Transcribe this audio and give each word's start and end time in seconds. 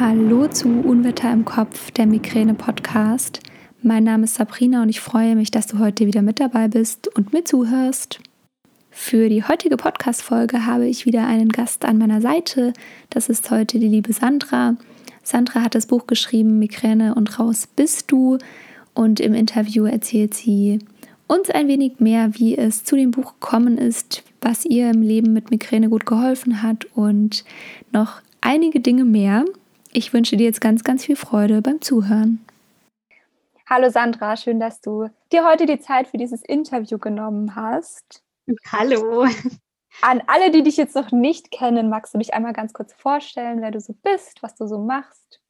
Hallo 0.00 0.48
zu 0.48 0.66
Unwetter 0.66 1.30
im 1.30 1.44
Kopf, 1.44 1.90
der 1.90 2.06
Migräne-Podcast. 2.06 3.40
Mein 3.82 4.04
Name 4.04 4.24
ist 4.24 4.36
Sabrina 4.36 4.80
und 4.80 4.88
ich 4.88 4.98
freue 4.98 5.36
mich, 5.36 5.50
dass 5.50 5.66
du 5.66 5.78
heute 5.78 6.06
wieder 6.06 6.22
mit 6.22 6.40
dabei 6.40 6.68
bist 6.68 7.14
und 7.14 7.34
mir 7.34 7.44
zuhörst. 7.44 8.18
Für 8.90 9.28
die 9.28 9.44
heutige 9.44 9.76
Podcast-Folge 9.76 10.64
habe 10.64 10.88
ich 10.88 11.04
wieder 11.04 11.26
einen 11.26 11.50
Gast 11.50 11.84
an 11.84 11.98
meiner 11.98 12.22
Seite. 12.22 12.72
Das 13.10 13.28
ist 13.28 13.50
heute 13.50 13.78
die 13.78 13.88
liebe 13.88 14.14
Sandra. 14.14 14.76
Sandra 15.22 15.60
hat 15.60 15.74
das 15.74 15.84
Buch 15.84 16.06
geschrieben, 16.06 16.58
Migräne 16.58 17.14
und 17.14 17.38
raus 17.38 17.66
bist 17.66 18.10
du. 18.10 18.38
Und 18.94 19.20
im 19.20 19.34
Interview 19.34 19.84
erzählt 19.84 20.32
sie 20.32 20.78
uns 21.26 21.50
ein 21.50 21.68
wenig 21.68 22.00
mehr, 22.00 22.38
wie 22.38 22.56
es 22.56 22.84
zu 22.84 22.96
dem 22.96 23.10
Buch 23.10 23.34
gekommen 23.38 23.76
ist, 23.76 24.22
was 24.40 24.64
ihr 24.64 24.88
im 24.88 25.02
Leben 25.02 25.34
mit 25.34 25.50
Migräne 25.50 25.90
gut 25.90 26.06
geholfen 26.06 26.62
hat 26.62 26.86
und 26.94 27.44
noch 27.92 28.22
einige 28.40 28.80
Dinge 28.80 29.04
mehr. 29.04 29.44
Ich 29.92 30.12
wünsche 30.12 30.36
dir 30.36 30.44
jetzt 30.44 30.60
ganz, 30.60 30.84
ganz 30.84 31.04
viel 31.04 31.16
Freude 31.16 31.62
beim 31.62 31.80
Zuhören. 31.80 32.44
Hallo 33.68 33.90
Sandra, 33.90 34.36
schön, 34.36 34.60
dass 34.60 34.80
du 34.80 35.08
dir 35.32 35.44
heute 35.44 35.66
die 35.66 35.80
Zeit 35.80 36.08
für 36.08 36.16
dieses 36.16 36.42
Interview 36.42 36.98
genommen 36.98 37.56
hast. 37.56 38.22
Hallo. 38.70 39.26
An 40.02 40.22
alle, 40.28 40.52
die 40.52 40.62
dich 40.62 40.76
jetzt 40.76 40.94
noch 40.94 41.10
nicht 41.10 41.50
kennen, 41.50 41.88
magst 41.88 42.14
du 42.14 42.18
dich 42.18 42.34
einmal 42.34 42.52
ganz 42.52 42.72
kurz 42.72 42.92
vorstellen, 42.92 43.60
wer 43.60 43.72
du 43.72 43.80
so 43.80 43.94
bist, 44.02 44.42
was 44.42 44.54
du 44.54 44.66
so 44.66 44.78
machst? 44.78 45.40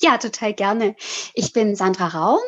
Ja, 0.00 0.18
total 0.18 0.52
gerne. 0.52 0.96
Ich 1.34 1.52
bin 1.52 1.76
Sandra 1.76 2.08
Rau, 2.08 2.38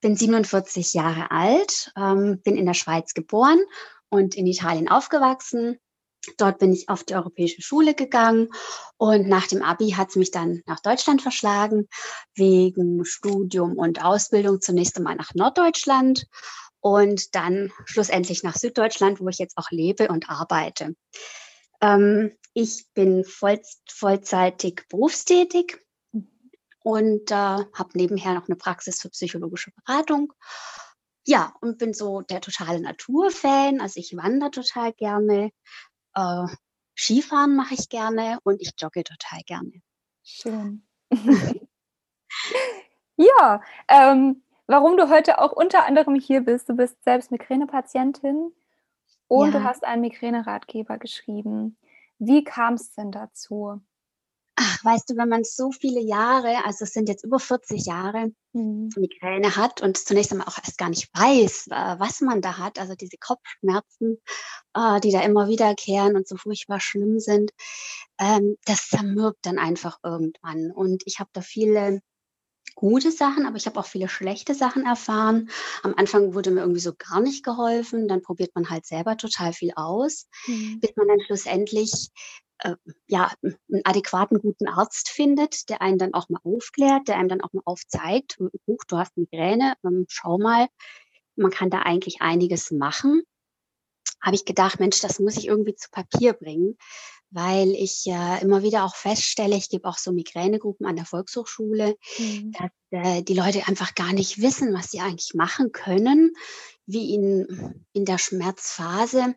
bin 0.00 0.16
47 0.16 0.92
Jahre 0.92 1.30
alt, 1.30 1.92
ähm, 1.96 2.40
bin 2.42 2.56
in 2.56 2.66
der 2.66 2.74
Schweiz 2.74 3.14
geboren 3.14 3.60
und 4.08 4.34
in 4.34 4.46
Italien 4.46 4.88
aufgewachsen, 4.88 5.78
Dort 6.36 6.58
bin 6.58 6.72
ich 6.72 6.88
auf 6.88 7.04
die 7.04 7.14
europäische 7.14 7.62
Schule 7.62 7.94
gegangen 7.94 8.48
und 8.96 9.28
nach 9.28 9.46
dem 9.46 9.62
Abi 9.62 9.90
hat 9.90 10.10
es 10.10 10.16
mich 10.16 10.30
dann 10.30 10.62
nach 10.66 10.80
Deutschland 10.80 11.22
verschlagen, 11.22 11.88
wegen 12.34 13.04
Studium 13.04 13.78
und 13.78 14.04
Ausbildung 14.04 14.60
zunächst 14.60 14.96
einmal 14.96 15.16
nach 15.16 15.34
Norddeutschland 15.34 16.26
und 16.80 17.34
dann 17.34 17.72
schlussendlich 17.86 18.42
nach 18.42 18.56
Süddeutschland, 18.56 19.20
wo 19.20 19.28
ich 19.28 19.38
jetzt 19.38 19.56
auch 19.56 19.70
lebe 19.70 20.08
und 20.08 20.28
arbeite. 20.28 20.94
Ähm, 21.80 22.36
ich 22.52 22.86
bin 22.94 23.24
voll, 23.24 23.60
vollzeitig 23.90 24.82
berufstätig 24.88 25.78
und 26.82 27.30
äh, 27.30 27.34
habe 27.34 27.88
nebenher 27.94 28.34
noch 28.34 28.48
eine 28.48 28.56
Praxis 28.56 29.00
für 29.00 29.08
psychologische 29.08 29.72
Beratung. 29.84 30.32
Ja, 31.26 31.54
und 31.62 31.78
bin 31.78 31.94
so 31.94 32.20
der 32.20 32.42
totale 32.42 32.80
Naturfan. 32.80 33.80
Also 33.80 33.98
ich 33.98 34.14
wandere 34.14 34.50
total 34.50 34.92
gerne, 34.92 35.50
äh, 36.14 36.46
Skifahren 36.96 37.56
mache 37.56 37.74
ich 37.74 37.88
gerne 37.88 38.38
und 38.44 38.60
ich 38.60 38.72
jogge 38.78 39.04
total 39.04 39.40
gerne. 39.46 39.82
Schön. 40.22 40.86
ja, 43.16 43.62
ähm, 43.88 44.42
warum 44.66 44.96
du 44.96 45.08
heute 45.10 45.40
auch 45.40 45.52
unter 45.52 45.84
anderem 45.86 46.14
hier 46.14 46.40
bist. 46.40 46.68
Du 46.68 46.74
bist 46.74 47.02
selbst 47.04 47.30
Migränepatientin 47.30 48.52
und 49.28 49.52
ja. 49.52 49.58
du 49.58 49.64
hast 49.64 49.84
einen 49.84 50.02
Migräneratgeber 50.02 50.98
geschrieben. 50.98 51.76
Wie 52.18 52.44
kam 52.44 52.74
es 52.74 52.92
denn 52.94 53.10
dazu? 53.10 53.80
Ach, 54.56 54.84
weißt 54.84 55.10
du, 55.10 55.16
wenn 55.16 55.28
man 55.28 55.42
so 55.42 55.72
viele 55.72 56.00
Jahre, 56.00 56.64
also 56.64 56.84
es 56.84 56.92
sind 56.92 57.08
jetzt 57.08 57.24
über 57.24 57.40
40 57.40 57.86
Jahre, 57.86 58.32
mhm. 58.52 58.88
Migräne 58.96 59.56
hat 59.56 59.82
und 59.82 59.96
zunächst 59.98 60.30
einmal 60.30 60.46
auch 60.46 60.58
erst 60.58 60.78
gar 60.78 60.90
nicht 60.90 61.08
weiß, 61.12 61.66
was 61.70 62.20
man 62.20 62.40
da 62.40 62.58
hat, 62.58 62.78
also 62.78 62.94
diese 62.94 63.16
Kopfschmerzen, 63.18 64.18
äh, 64.74 65.00
die 65.00 65.10
da 65.10 65.22
immer 65.22 65.48
wiederkehren 65.48 66.16
und 66.16 66.28
so 66.28 66.36
furchtbar 66.36 66.80
schlimm 66.80 67.18
sind, 67.18 67.50
ähm, 68.20 68.56
das 68.64 68.88
zermürbt 68.88 69.44
dann 69.44 69.58
einfach 69.58 69.98
irgendwann. 70.04 70.70
Und 70.70 71.02
ich 71.06 71.18
habe 71.18 71.30
da 71.32 71.40
viele 71.40 72.00
gute 72.74 73.12
Sachen, 73.12 73.46
aber 73.46 73.56
ich 73.56 73.66
habe 73.66 73.78
auch 73.78 73.86
viele 73.86 74.08
schlechte 74.08 74.54
Sachen 74.54 74.84
erfahren. 74.86 75.50
Am 75.82 75.94
Anfang 75.96 76.34
wurde 76.34 76.50
mir 76.50 76.60
irgendwie 76.60 76.80
so 76.80 76.92
gar 76.96 77.20
nicht 77.20 77.44
geholfen. 77.44 78.08
Dann 78.08 78.22
probiert 78.22 78.54
man 78.54 78.70
halt 78.70 78.86
selber 78.86 79.16
total 79.16 79.52
viel 79.52 79.72
aus, 79.76 80.28
mhm. 80.46 80.80
bis 80.80 80.90
man 80.96 81.08
dann 81.08 81.20
schlussendlich 81.26 82.10
äh, 82.58 82.76
ja, 83.08 83.32
einen 83.42 83.82
adäquaten, 83.84 84.40
guten 84.40 84.68
Arzt 84.68 85.08
findet, 85.08 85.68
der 85.68 85.82
einen 85.82 85.98
dann 85.98 86.14
auch 86.14 86.28
mal 86.28 86.40
aufklärt, 86.44 87.08
der 87.08 87.16
einem 87.16 87.28
dann 87.28 87.40
auch 87.40 87.52
mal 87.52 87.62
aufzeigt, 87.64 88.38
Huch, 88.66 88.84
du 88.88 88.98
hast 88.98 89.16
Migräne, 89.16 89.74
ähm, 89.84 90.06
schau 90.08 90.38
mal, 90.38 90.68
man 91.36 91.50
kann 91.50 91.70
da 91.70 91.80
eigentlich 91.80 92.20
einiges 92.20 92.70
machen. 92.70 93.22
Habe 94.20 94.36
ich 94.36 94.44
gedacht, 94.44 94.80
Mensch, 94.80 95.00
das 95.00 95.18
muss 95.18 95.36
ich 95.36 95.46
irgendwie 95.46 95.74
zu 95.74 95.90
Papier 95.90 96.32
bringen, 96.32 96.78
weil 97.30 97.70
ich 97.72 98.06
äh, 98.06 98.40
immer 98.40 98.62
wieder 98.62 98.84
auch 98.84 98.94
feststelle, 98.94 99.56
ich 99.56 99.68
gebe 99.68 99.88
auch 99.88 99.98
so 99.98 100.12
Migränegruppen 100.12 100.86
an 100.86 100.96
der 100.96 101.04
Volkshochschule, 101.04 101.96
mhm. 102.18 102.52
dass 102.52 102.70
äh, 102.90 103.22
die 103.22 103.34
Leute 103.34 103.66
einfach 103.66 103.94
gar 103.94 104.12
nicht 104.12 104.40
wissen, 104.40 104.72
was 104.72 104.90
sie 104.90 105.00
eigentlich 105.00 105.34
machen 105.34 105.72
können, 105.72 106.32
wie 106.86 107.08
ihnen 107.08 107.86
in 107.92 108.04
der 108.04 108.18
Schmerzphase 108.18 109.34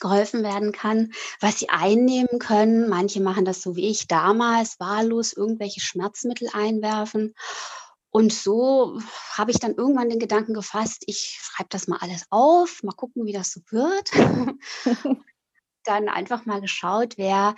geholfen 0.00 0.42
werden 0.42 0.72
kann, 0.72 1.12
was 1.40 1.58
sie 1.58 1.68
einnehmen 1.68 2.38
können. 2.38 2.88
Manche 2.88 3.20
machen 3.20 3.44
das 3.44 3.62
so 3.62 3.76
wie 3.76 3.88
ich 3.88 4.06
damals, 4.06 4.78
wahllos 4.80 5.32
irgendwelche 5.32 5.80
Schmerzmittel 5.80 6.48
einwerfen. 6.52 7.34
Und 8.10 8.32
so 8.32 9.00
habe 9.32 9.50
ich 9.50 9.58
dann 9.58 9.74
irgendwann 9.74 10.08
den 10.08 10.20
Gedanken 10.20 10.54
gefasst, 10.54 11.02
ich 11.06 11.38
schreibe 11.40 11.68
das 11.70 11.88
mal 11.88 11.98
alles 12.00 12.26
auf, 12.30 12.82
mal 12.84 12.92
gucken, 12.92 13.26
wie 13.26 13.32
das 13.32 13.50
so 13.50 13.60
wird. 13.70 14.10
dann 15.84 16.08
einfach 16.08 16.46
mal 16.46 16.60
geschaut, 16.60 17.14
wer, 17.16 17.54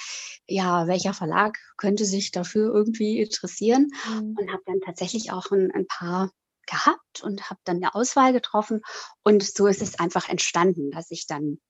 ja, 0.47 0.87
welcher 0.87 1.15
Verlag 1.15 1.57
könnte 1.77 2.05
sich 2.05 2.31
dafür 2.33 2.75
irgendwie 2.75 3.21
interessieren 3.21 3.89
mhm. 4.09 4.37
und 4.39 4.53
habe 4.53 4.63
dann 4.67 4.81
tatsächlich 4.81 5.33
auch 5.33 5.51
ein, 5.51 5.71
ein 5.71 5.87
paar 5.87 6.31
gehabt 6.67 7.23
und 7.23 7.49
habe 7.49 7.61
dann 7.65 7.77
eine 7.77 7.95
Auswahl 7.95 8.33
getroffen 8.33 8.83
und 9.23 9.43
so 9.45 9.67
ist 9.69 9.83
es 9.83 9.99
einfach 9.99 10.29
entstanden, 10.29 10.91
dass 10.91 11.11
ich 11.11 11.27
dann 11.27 11.61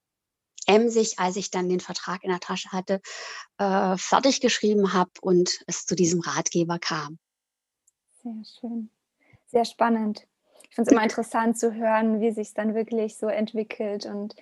emsig, 0.66 1.19
als 1.19 1.37
ich 1.37 1.50
dann 1.50 1.69
den 1.69 1.81
Vertrag 1.81 2.25
in 2.25 2.31
der 2.31 2.41
Tasche 2.41 2.71
hatte, 2.72 3.00
äh, 3.59 3.97
fertig 3.97 4.41
geschrieben 4.41 4.93
habe 4.93 5.10
und 5.21 5.60
es 5.66 5.87
zu 5.87 5.94
diesem 5.94 6.21
Ratgeber 6.21 6.78
kam. 6.78 7.19
Sehr 8.22 8.43
schön. 8.44 8.91
Sehr 9.47 9.65
spannend. 9.65 10.27
Ich 10.69 10.75
finde 10.75 10.91
es 10.91 10.93
immer 10.93 11.04
interessant 11.04 11.59
zu 11.59 11.75
hören, 11.75 12.21
wie 12.21 12.32
sich 12.32 12.49
es 12.49 12.54
dann 12.54 12.75
wirklich 12.75 13.16
so 13.16 13.28
entwickelt 13.28 14.06
und 14.06 14.34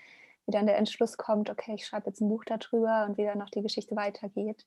wie 0.47 0.53
dann 0.53 0.67
der 0.67 0.79
Entschluss 0.79 1.17
kommt, 1.17 1.51
okay, 1.51 1.75
ich 1.75 1.87
schreibe 1.87 2.09
jetzt 2.09 2.21
ein 2.21 2.29
Buch 2.29 2.45
darüber 2.45 3.07
und 3.09 3.17
wie 3.17 3.25
dann 3.25 3.39
noch 3.39 3.51
die 3.51 3.63
Geschichte 3.63 3.95
weitergeht. 3.97 4.67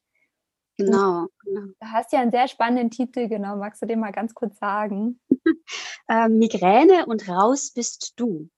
Genau, 0.78 1.28
genau. 1.44 1.68
Du 1.80 1.92
hast 1.92 2.14
ja 2.14 2.22
einen 2.22 2.32
sehr 2.32 2.48
spannenden 2.48 2.92
Titel 2.92 3.28
genommen. 3.28 3.60
Magst 3.60 3.82
du 3.82 3.88
den 3.88 4.00
mal 4.00 4.12
ganz 4.12 4.36
kurz 4.36 4.60
sagen? 4.60 5.20
äh, 6.08 6.30
Migräne 6.30 7.08
und 7.08 7.28
raus 7.28 7.72
bist 7.74 8.14
du. 8.18 8.50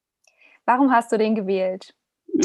Warum 0.65 0.91
hast 0.91 1.11
du 1.11 1.17
den 1.17 1.35
gewählt? 1.35 1.95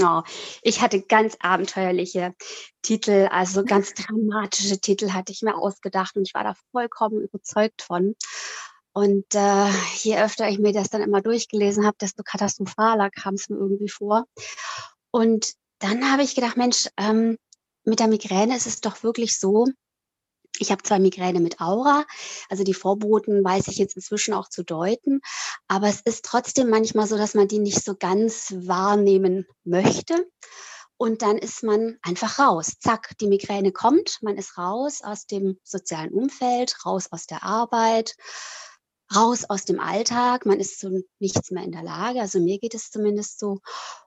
Oh, 0.01 0.23
ich 0.63 0.81
hatte 0.81 1.03
ganz 1.03 1.37
abenteuerliche 1.41 2.35
Titel, 2.83 3.29
also 3.31 3.65
ganz 3.65 3.95
dramatische 3.95 4.79
Titel 4.81 5.11
hatte 5.13 5.33
ich 5.33 5.43
mir 5.43 5.57
ausgedacht 5.57 6.17
und 6.17 6.27
ich 6.27 6.35
war 6.35 6.45
da 6.45 6.55
vollkommen 6.73 7.21
überzeugt 7.21 7.83
von. 7.83 8.15
Und 8.93 9.27
äh, 9.35 9.69
je 10.03 10.19
öfter 10.19 10.49
ich 10.49 10.61
mir 10.61 10.73
das 10.73 10.89
dann 10.89 11.03
immer 11.03 11.21
durchgelesen 11.21 11.85
habe, 11.85 11.97
desto 12.01 12.23
katastrophaler 12.23 13.11
kam 13.11 13.35
es 13.35 13.49
mir 13.49 13.57
irgendwie 13.57 13.89
vor. 13.89 14.25
Und 15.11 15.55
dann 15.81 16.11
habe 16.11 16.23
ich 16.23 16.35
gedacht, 16.35 16.57
Mensch, 16.57 16.89
ähm, 16.97 17.37
mit 17.85 18.01
der 18.01 18.09
Migräne 18.09 18.57
ist 18.57 18.67
es 18.67 18.81
doch 18.81 19.03
wirklich 19.03 19.39
so, 19.39 19.67
ich 20.59 20.71
habe 20.71 20.83
zwar 20.83 20.99
Migräne 20.99 21.41
mit 21.41 21.61
Aura, 21.61 22.05
also 22.49 22.65
die 22.65 22.75
Vorboten 22.75 23.45
weiß 23.45 23.69
ich 23.69 23.79
jetzt 23.79 23.97
inzwischen 23.97 24.35
auch 24.35 24.49
zu 24.49 24.63
deuten, 24.63 25.21
aber 25.69 25.89
es 25.89 26.01
ist 26.01 26.25
trotzdem 26.25 26.71
manchmal 26.71 27.07
so, 27.07 27.17
dass 27.17 27.35
man 27.35 27.49
die 27.49 27.59
nicht 27.59 27.85
so 27.85 27.95
ganz 27.97 28.55
wahrnehmen 28.57 29.47
möchte. 29.65 30.27
Und 30.97 31.23
dann 31.23 31.39
ist 31.39 31.65
man 31.65 31.99
einfach 32.03 32.39
raus. 32.39 32.75
Zack, 32.79 33.19
die 33.21 33.27
Migräne 33.27 33.73
kommt, 33.73 34.19
man 34.23 34.39
ist 34.39 34.57
raus 34.57 35.03
aus 35.03 35.27
dem 35.27 35.59
sozialen 35.65 36.13
Umfeld, 36.13 36.87
raus 36.87 37.09
aus 37.11 37.27
der 37.27 37.43
Arbeit, 37.43 38.15
raus 39.15 39.45
aus 39.49 39.65
dem 39.65 39.81
Alltag. 39.81 40.47
Man 40.47 40.61
ist 40.61 40.79
zu 40.79 41.05
nichts 41.19 41.51
mehr 41.51 41.65
in 41.65 41.73
der 41.73 41.83
Lage. 41.83 42.21
Also 42.21 42.39
mir 42.39 42.59
geht 42.59 42.75
es 42.75 42.93
zumindest 42.93 43.41
so. 43.41 43.59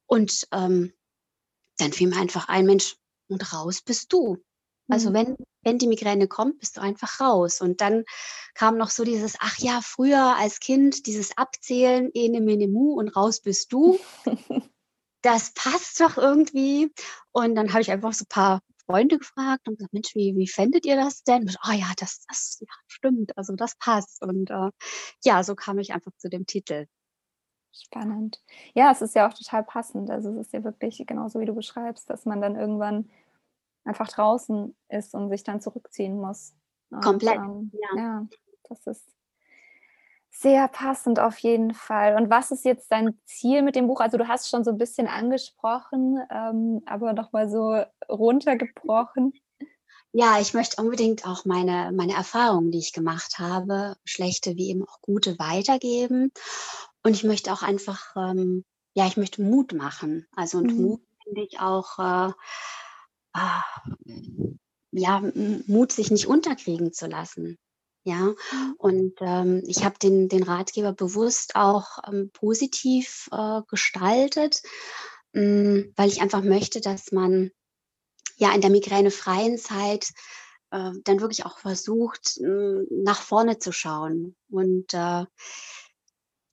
Und 0.06 0.48
ähm, 0.54 0.94
dann 1.78 1.92
fiel 1.92 2.08
mir 2.08 2.18
einfach 2.18 2.48
ein, 2.48 2.66
Mensch, 2.66 2.96
und 3.28 3.54
raus 3.54 3.82
bist 3.82 4.14
du. 4.14 4.38
Also 4.90 5.10
mhm. 5.10 5.14
wenn, 5.14 5.38
wenn 5.64 5.78
die 5.78 5.88
Migräne 5.88 6.28
kommt, 6.28 6.60
bist 6.60 6.78
du 6.78 6.82
einfach 6.82 7.20
raus. 7.20 7.62
Und 7.62 7.82
dann 7.82 8.04
kam 8.54 8.78
noch 8.78 8.90
so 8.90 9.04
dieses, 9.04 9.36
ach 9.40 9.58
ja, 9.60 9.82
früher 9.84 10.36
als 10.38 10.60
Kind, 10.60 11.06
dieses 11.08 11.38
Abzählen, 11.38 12.10
ene, 12.14 12.42
mene, 12.42 12.68
mu 12.68 12.94
und 12.94 13.10
raus 13.10 13.42
bist 13.42 13.74
du. 13.74 14.00
das 15.22 15.54
passt 15.54 16.00
doch 16.00 16.18
irgendwie. 16.18 16.92
Und 17.32 17.56
dann 17.56 17.74
habe 17.74 17.82
ich 17.82 17.92
einfach 17.92 18.14
so 18.14 18.24
ein 18.24 18.30
paar 18.30 18.62
Freunde 18.86 19.18
gefragt 19.18 19.68
und 19.68 19.78
gesagt, 19.78 19.94
Mensch, 19.94 20.16
wie, 20.16 20.34
wie 20.38 20.48
fändet 20.48 20.86
ihr 20.86 20.96
das 20.96 21.24
denn? 21.24 21.50
Ah 21.60 21.72
oh, 21.72 21.74
ja, 21.74 21.92
das, 21.98 22.26
das 22.28 22.58
ja, 22.62 22.74
stimmt, 22.88 23.38
also 23.38 23.56
das 23.56 23.76
passt. 23.78 24.22
Und 24.22 24.50
äh, 24.50 24.72
ja, 25.26 25.44
so 25.44 25.56
kam 25.56 25.78
ich 25.80 25.94
einfach 25.94 26.12
zu 26.18 26.30
dem 26.30 26.46
Titel. 26.46 26.88
Spannend. 27.74 28.42
Ja, 28.74 28.92
es 28.92 29.02
ist 29.02 29.14
ja 29.14 29.28
auch 29.28 29.34
total 29.34 29.64
passend. 29.64 30.10
Also 30.10 30.30
es 30.32 30.48
ist 30.48 30.54
ja 30.54 30.64
wirklich 30.64 31.06
genauso, 31.06 31.40
wie 31.40 31.46
du 31.46 31.54
beschreibst, 31.54 32.10
dass 32.10 32.26
man 32.26 32.42
dann 32.42 32.56
irgendwann 32.56 33.10
einfach 33.88 34.08
draußen 34.08 34.76
ist 34.90 35.14
und 35.14 35.30
sich 35.30 35.44
dann 35.44 35.62
zurückziehen 35.62 36.20
muss. 36.20 36.54
Komplett. 37.02 37.40
Und, 37.40 37.46
ähm, 37.48 37.72
ja. 37.74 38.02
ja, 38.02 38.28
das 38.70 38.86
ist 38.88 39.18
sehr 40.30 40.68
passend 40.68 41.20
auf 41.20 41.38
jeden 41.40 41.74
Fall. 41.74 42.16
Und 42.16 42.30
was 42.30 42.52
ist 42.52 42.64
jetzt 42.64 42.92
dein 42.92 43.18
Ziel 43.26 43.64
mit 43.64 43.76
dem 43.76 43.88
Buch? 43.88 44.02
Also 44.02 44.18
du 44.18 44.28
hast 44.28 44.50
schon 44.50 44.64
so 44.64 44.72
ein 44.72 44.78
bisschen 44.78 45.08
angesprochen, 45.08 46.20
ähm, 46.30 46.82
aber 46.86 47.14
noch 47.14 47.32
mal 47.32 47.50
so 47.50 47.84
runtergebrochen. 48.08 49.34
Ja, 50.14 50.40
ich 50.40 50.54
möchte 50.54 50.82
unbedingt 50.82 51.26
auch 51.26 51.46
meine, 51.46 51.92
meine 51.94 52.14
Erfahrungen, 52.14 52.72
die 52.72 52.80
ich 52.80 52.94
gemacht 52.94 53.40
habe, 53.40 53.96
schlechte 54.06 54.56
wie 54.56 54.70
eben 54.70 54.84
auch 54.88 55.02
gute, 55.02 55.38
weitergeben. 55.40 56.32
Und 57.04 57.14
ich 57.14 57.24
möchte 57.24 57.52
auch 57.52 57.64
einfach, 57.64 58.16
ähm, 58.16 58.64
ja, 58.94 59.08
ich 59.08 59.18
möchte 59.18 59.42
Mut 59.42 59.74
machen. 59.74 60.28
Also 60.36 60.60
und 60.60 60.74
mhm. 60.74 60.82
Mut 60.82 61.02
finde 61.24 61.42
ich 61.42 61.60
auch, 61.60 62.00
äh, 62.00 62.32
ja, 64.92 65.22
Mut, 65.68 65.92
sich 65.92 66.12
nicht 66.12 66.28
unterkriegen 66.28 66.94
zu 66.94 67.08
lassen. 67.08 67.58
Ja, 68.04 68.20
mhm. 68.20 68.76
und 68.78 69.14
ähm, 69.20 69.64
ich 69.68 69.84
habe 69.84 70.00
den, 70.00 70.30
den 70.30 70.44
Ratgeber 70.44 70.94
bewusst 70.94 71.56
auch 71.56 71.98
ähm, 72.08 72.30
positiv 72.32 73.28
äh, 73.34 73.62
gestaltet, 73.68 74.62
mh, 75.34 75.42
mm, 75.44 75.94
weil 75.98 76.08
ich 76.08 76.22
einfach 76.22 76.42
möchte, 76.42 76.80
dass 76.80 77.12
man 77.12 77.52
ja 78.38 78.54
in 78.54 78.62
der 78.62 78.70
migränefreien 78.70 79.58
Zeit 79.58 80.14
äh, 80.72 80.92
dann 81.04 81.20
wirklich 81.20 81.46
auch 81.46 81.60
versucht, 81.60 82.40
mm, 82.40 82.84
nach 83.04 83.22
vorne 83.22 83.60
zu 83.60 83.74
schauen. 83.74 84.38
Und 84.50 84.94
äh, 84.94 85.26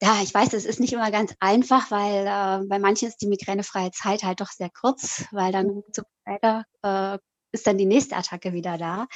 ja, 0.04 0.20
ich 0.22 0.34
weiß, 0.34 0.52
es 0.52 0.66
ist 0.66 0.80
nicht 0.80 0.92
immer 0.92 1.10
ganz 1.10 1.34
einfach, 1.40 1.90
weil 1.90 2.26
äh, 2.26 2.66
bei 2.66 2.78
manchen 2.78 3.08
ist 3.08 3.22
die 3.22 3.26
migränefreie 3.26 3.90
Zeit 3.90 4.22
halt 4.22 4.42
doch 4.42 4.50
sehr 4.50 4.68
kurz, 4.68 5.24
weil 5.32 5.50
dann 5.50 5.66
mhm. 5.68 5.82
zu 5.92 6.02
später 6.20 6.64
äh, 6.82 7.18
ist 7.52 7.66
dann 7.66 7.78
die 7.78 7.86
nächste 7.86 8.14
Attacke 8.14 8.52
wieder 8.52 8.76
da. 8.76 9.06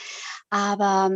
Aber 0.48 1.10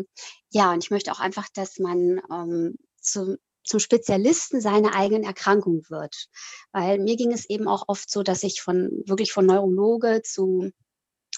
ja, 0.51 0.73
und 0.73 0.85
ich 0.85 0.91
möchte 0.91 1.11
auch 1.11 1.21
einfach, 1.21 1.49
dass 1.55 1.79
man 1.79 2.21
ähm, 2.31 2.77
zum, 3.01 3.39
zum 3.65 3.81
Spezialisten 3.81 4.61
seiner 4.61 4.95
eigenen 4.95 5.25
Erkrankung 5.25 5.81
wird. 5.89 6.27
Weil 6.73 6.99
mir 6.99 7.17
ging 7.17 7.33
es 7.33 7.49
eben 7.49 7.67
auch 7.67 7.85
oft 7.87 8.11
so, 8.11 8.23
dass 8.23 8.43
ich 8.43 8.61
von 8.61 8.91
wirklich 9.07 9.33
von 9.33 9.47
Neurologe 9.47 10.21
zu 10.23 10.71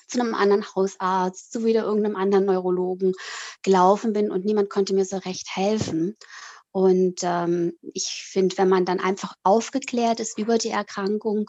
zu 0.08 0.20
einem 0.20 0.34
anderen 0.34 0.64
Hausarzt, 0.74 1.52
zu 1.52 1.64
wieder 1.64 1.84
irgendeinem 1.84 2.16
anderen 2.16 2.44
Neurologen 2.44 3.12
gelaufen 3.62 4.12
bin 4.12 4.30
und 4.30 4.44
niemand 4.44 4.68
konnte 4.68 4.92
mir 4.92 5.04
so 5.04 5.16
recht 5.18 5.46
helfen. 5.54 6.16
Und 6.74 7.20
ähm, 7.22 7.78
ich 7.92 8.24
finde, 8.28 8.58
wenn 8.58 8.68
man 8.68 8.84
dann 8.84 8.98
einfach 8.98 9.36
aufgeklärt 9.44 10.18
ist 10.18 10.36
über 10.38 10.58
die 10.58 10.70
Erkrankung, 10.70 11.48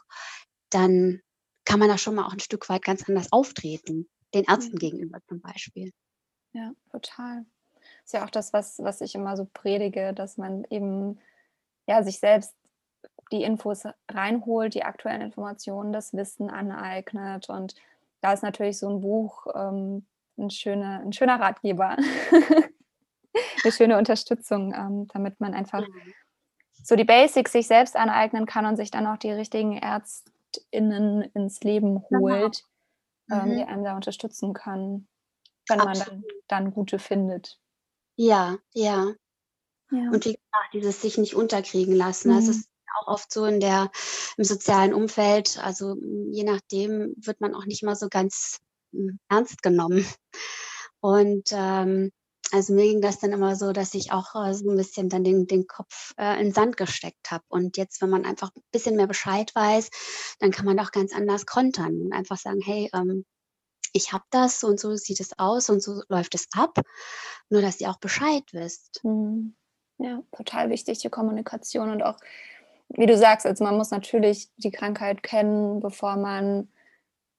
dann 0.69 1.22
kann 1.66 1.80
man 1.80 1.89
da 1.89 1.98
schon 1.98 2.13
mal 2.13 2.27
auch 2.27 2.33
ein 2.33 2.39
Stück 2.39 2.69
weit 2.69 2.83
ganz 2.83 3.10
anders 3.10 3.31
auftreten 3.31 4.07
den 4.36 4.44
Ärzten 4.44 4.77
gegenüber 4.77 5.19
zum 5.27 5.42
Beispiel. 5.42 5.92
Ja, 6.51 6.74
total. 6.92 7.45
Das 7.74 8.06
ist 8.06 8.13
ja 8.13 8.25
auch 8.25 8.30
das, 8.30 8.54
was, 8.54 8.77
was 8.80 9.01
ich 9.01 9.16
immer 9.16 9.36
so 9.36 9.48
predige, 9.51 10.13
dass 10.13 10.38
man 10.38 10.63
eben 10.69 11.19
ja, 11.88 12.04
sich 12.04 12.19
selbst 12.19 12.54
die 13.31 13.44
Infos 13.44 13.83
reinholt, 14.10 14.75
die 14.75 14.83
aktuellen 14.83 15.21
Informationen, 15.21 15.92
das 15.92 16.13
Wissen 16.13 16.50
aneignet. 16.50 17.50
Und 17.50 17.74
da 18.21 18.33
ist 18.33 18.44
natürlich 18.44 18.78
so 18.78 18.89
ein 18.89 19.01
Buch 19.01 19.48
ähm, 19.56 20.06
ein, 20.38 20.50
schöne, 20.50 21.00
ein 21.00 21.13
schöner 21.13 21.39
Ratgeber, 21.39 21.98
eine 23.66 23.72
schöne 23.74 23.98
Unterstützung, 23.98 24.74
ähm, 24.74 25.08
damit 25.14 25.40
man 25.40 25.54
einfach 25.54 25.84
so 26.84 26.96
die 26.96 27.04
Basics 27.04 27.52
sich 27.52 27.68
selbst 27.68 27.96
aneignen 27.96 28.46
kann 28.46 28.66
und 28.66 28.76
sich 28.78 28.92
dann 28.92 29.08
auch 29.08 29.18
die 29.18 29.32
richtigen 29.32 29.78
ÄrztInnen 29.78 31.24
ins 31.34 31.62
Leben 31.62 32.04
genau. 32.10 32.22
holt, 32.22 32.64
ähm, 33.32 33.50
mhm. 33.50 33.58
die 33.58 33.64
einem 33.64 33.84
da 33.84 33.96
unterstützen 33.96 34.54
kann, 34.54 35.08
wenn 35.68 35.82
Absolut. 35.82 36.08
man 36.08 36.22
dann, 36.22 36.24
dann 36.48 36.74
gute 36.74 37.00
findet. 37.00 37.60
Ja, 38.16 38.58
ja. 38.74 39.14
ja. 39.92 40.10
Und 40.12 40.26
wie 40.26 40.34
gesagt, 40.34 40.74
dieses 40.74 41.02
sich 41.02 41.18
nicht 41.18 41.36
unterkriegen 41.36 41.96
lassen. 41.96 42.32
Mhm. 42.32 42.36
Das 42.36 42.48
ist 42.50 42.70
auch 43.02 43.08
oft 43.08 43.32
so 43.32 43.46
in 43.46 43.60
der, 43.60 43.92
im 44.38 44.44
sozialen 44.44 44.94
Umfeld. 44.94 45.58
Also 45.62 45.96
je 46.32 46.44
nachdem 46.44 47.14
wird 47.18 47.42
man 47.42 47.56
auch 47.56 47.66
nicht 47.66 47.84
mal 47.84 47.96
so 47.96 48.08
ganz 48.10 48.60
hm, 48.92 49.20
ernst 49.30 49.64
genommen. 49.64 50.06
Und 51.00 51.50
ähm, 51.52 52.12
also 52.51 52.74
mir 52.74 52.83
ging 52.83 53.01
das 53.01 53.19
dann 53.19 53.31
immer 53.31 53.56
so, 53.56 53.71
dass 53.71 53.94
ich 53.94 54.12
auch 54.12 54.36
äh, 54.36 54.53
so 54.53 54.69
ein 54.69 54.77
bisschen 54.77 55.09
dann 55.09 55.24
den, 55.24 55.47
den 55.47 55.68
Kopf 55.68 56.13
äh, 56.18 56.39
in 56.39 56.53
Sand 56.53 56.77
gesteckt 56.77 57.31
habe. 57.31 57.44
Und 57.47 57.77
jetzt, 57.77 58.01
wenn 58.01 58.09
man 58.09 58.25
einfach 58.25 58.51
ein 58.56 58.62
bisschen 58.71 58.95
mehr 58.95 59.07
Bescheid 59.07 59.51
weiß, 59.56 59.89
dann 60.39 60.51
kann 60.51 60.65
man 60.65 60.80
auch 60.80 60.92
ganz 60.92 61.13
anders 61.13 61.45
kontern 61.45 62.01
und 62.01 62.13
einfach 62.13 62.38
sagen, 62.38 62.62
hey, 62.63 62.89
ähm, 62.94 63.25
ich 63.94 64.12
habe 64.12 64.25
das 64.30 64.63
und 64.63 64.80
so 64.80 64.95
sieht 64.95 65.19
es 65.21 65.39
aus 65.39 65.69
und 65.69 65.81
so 65.81 66.01
läuft 66.09 66.36
es 66.36 66.47
ab. 66.53 66.80
Nur, 67.50 67.62
dass 67.62 67.80
ihr 67.80 67.89
auch 67.89 68.00
Bescheid 68.00 68.44
wisst. 68.51 69.03
Mhm. 69.03 69.56
Ja, 69.97 70.21
total 70.36 70.69
wichtig, 70.69 71.00
die 71.00 71.09
Kommunikation 71.09 71.89
und 71.89 72.03
auch, 72.03 72.18
wie 72.89 73.06
du 73.06 73.18
sagst, 73.18 73.45
also 73.45 73.63
man 73.63 73.77
muss 73.77 73.92
natürlich 73.92 74.50
die 74.57 74.71
Krankheit 74.71 75.24
kennen, 75.24 75.80
bevor 75.80 76.18
man 76.18 76.68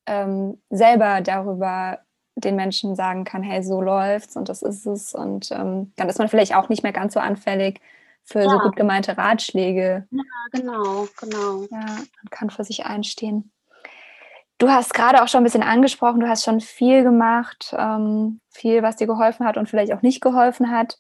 ähm, 0.06 0.62
selber 0.70 1.20
darüber 1.20 2.00
den 2.36 2.56
Menschen 2.56 2.94
sagen 2.94 3.24
kann, 3.24 3.42
hey, 3.42 3.62
so 3.62 3.80
läuft's 3.80 4.36
und 4.36 4.48
das 4.48 4.62
ist 4.62 4.86
es. 4.86 5.14
Und 5.14 5.50
ähm, 5.52 5.92
dann 5.96 6.08
ist 6.08 6.18
man 6.18 6.28
vielleicht 6.28 6.54
auch 6.54 6.68
nicht 6.68 6.82
mehr 6.82 6.92
ganz 6.92 7.14
so 7.14 7.20
anfällig 7.20 7.80
für 8.24 8.40
ja. 8.40 8.50
so 8.50 8.58
gut 8.58 8.76
gemeinte 8.76 9.16
Ratschläge. 9.16 10.06
Ja, 10.10 10.22
genau, 10.52 11.08
genau. 11.18 11.62
Ja, 11.70 11.86
man 11.86 12.30
kann 12.30 12.50
für 12.50 12.64
sich 12.64 12.84
einstehen. 12.84 13.52
Du 14.58 14.70
hast 14.70 14.94
gerade 14.94 15.22
auch 15.22 15.28
schon 15.28 15.42
ein 15.42 15.44
bisschen 15.44 15.62
angesprochen, 15.62 16.20
du 16.20 16.28
hast 16.28 16.44
schon 16.44 16.60
viel 16.60 17.02
gemacht, 17.02 17.74
ähm, 17.76 18.40
viel, 18.50 18.82
was 18.82 18.96
dir 18.96 19.06
geholfen 19.06 19.46
hat 19.46 19.56
und 19.56 19.68
vielleicht 19.68 19.92
auch 19.92 20.02
nicht 20.02 20.22
geholfen 20.22 20.70
hat. 20.70 20.98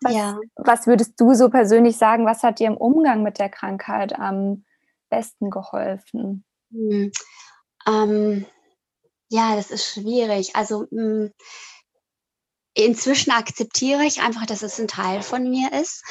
Was, 0.00 0.14
ja. 0.14 0.38
was 0.56 0.86
würdest 0.86 1.20
du 1.20 1.34
so 1.34 1.50
persönlich 1.50 1.96
sagen, 1.96 2.24
was 2.24 2.42
hat 2.42 2.58
dir 2.58 2.66
im 2.66 2.76
Umgang 2.76 3.22
mit 3.22 3.38
der 3.38 3.48
Krankheit 3.48 4.18
am 4.18 4.64
besten 5.08 5.50
geholfen? 5.50 6.44
Hm. 6.70 7.12
Ähm, 7.86 8.46
ja, 9.28 9.56
das 9.56 9.70
ist 9.70 9.84
schwierig. 9.84 10.56
Also 10.56 10.86
mh, 10.90 11.02
hm, 11.02 11.32
inzwischen 12.74 13.30
akzeptiere 13.32 14.04
ich 14.04 14.20
einfach, 14.20 14.46
dass 14.46 14.62
es 14.62 14.78
ein 14.78 14.88
Teil 14.88 15.22
von 15.22 15.48
mir 15.48 15.72
ist. 15.72 16.04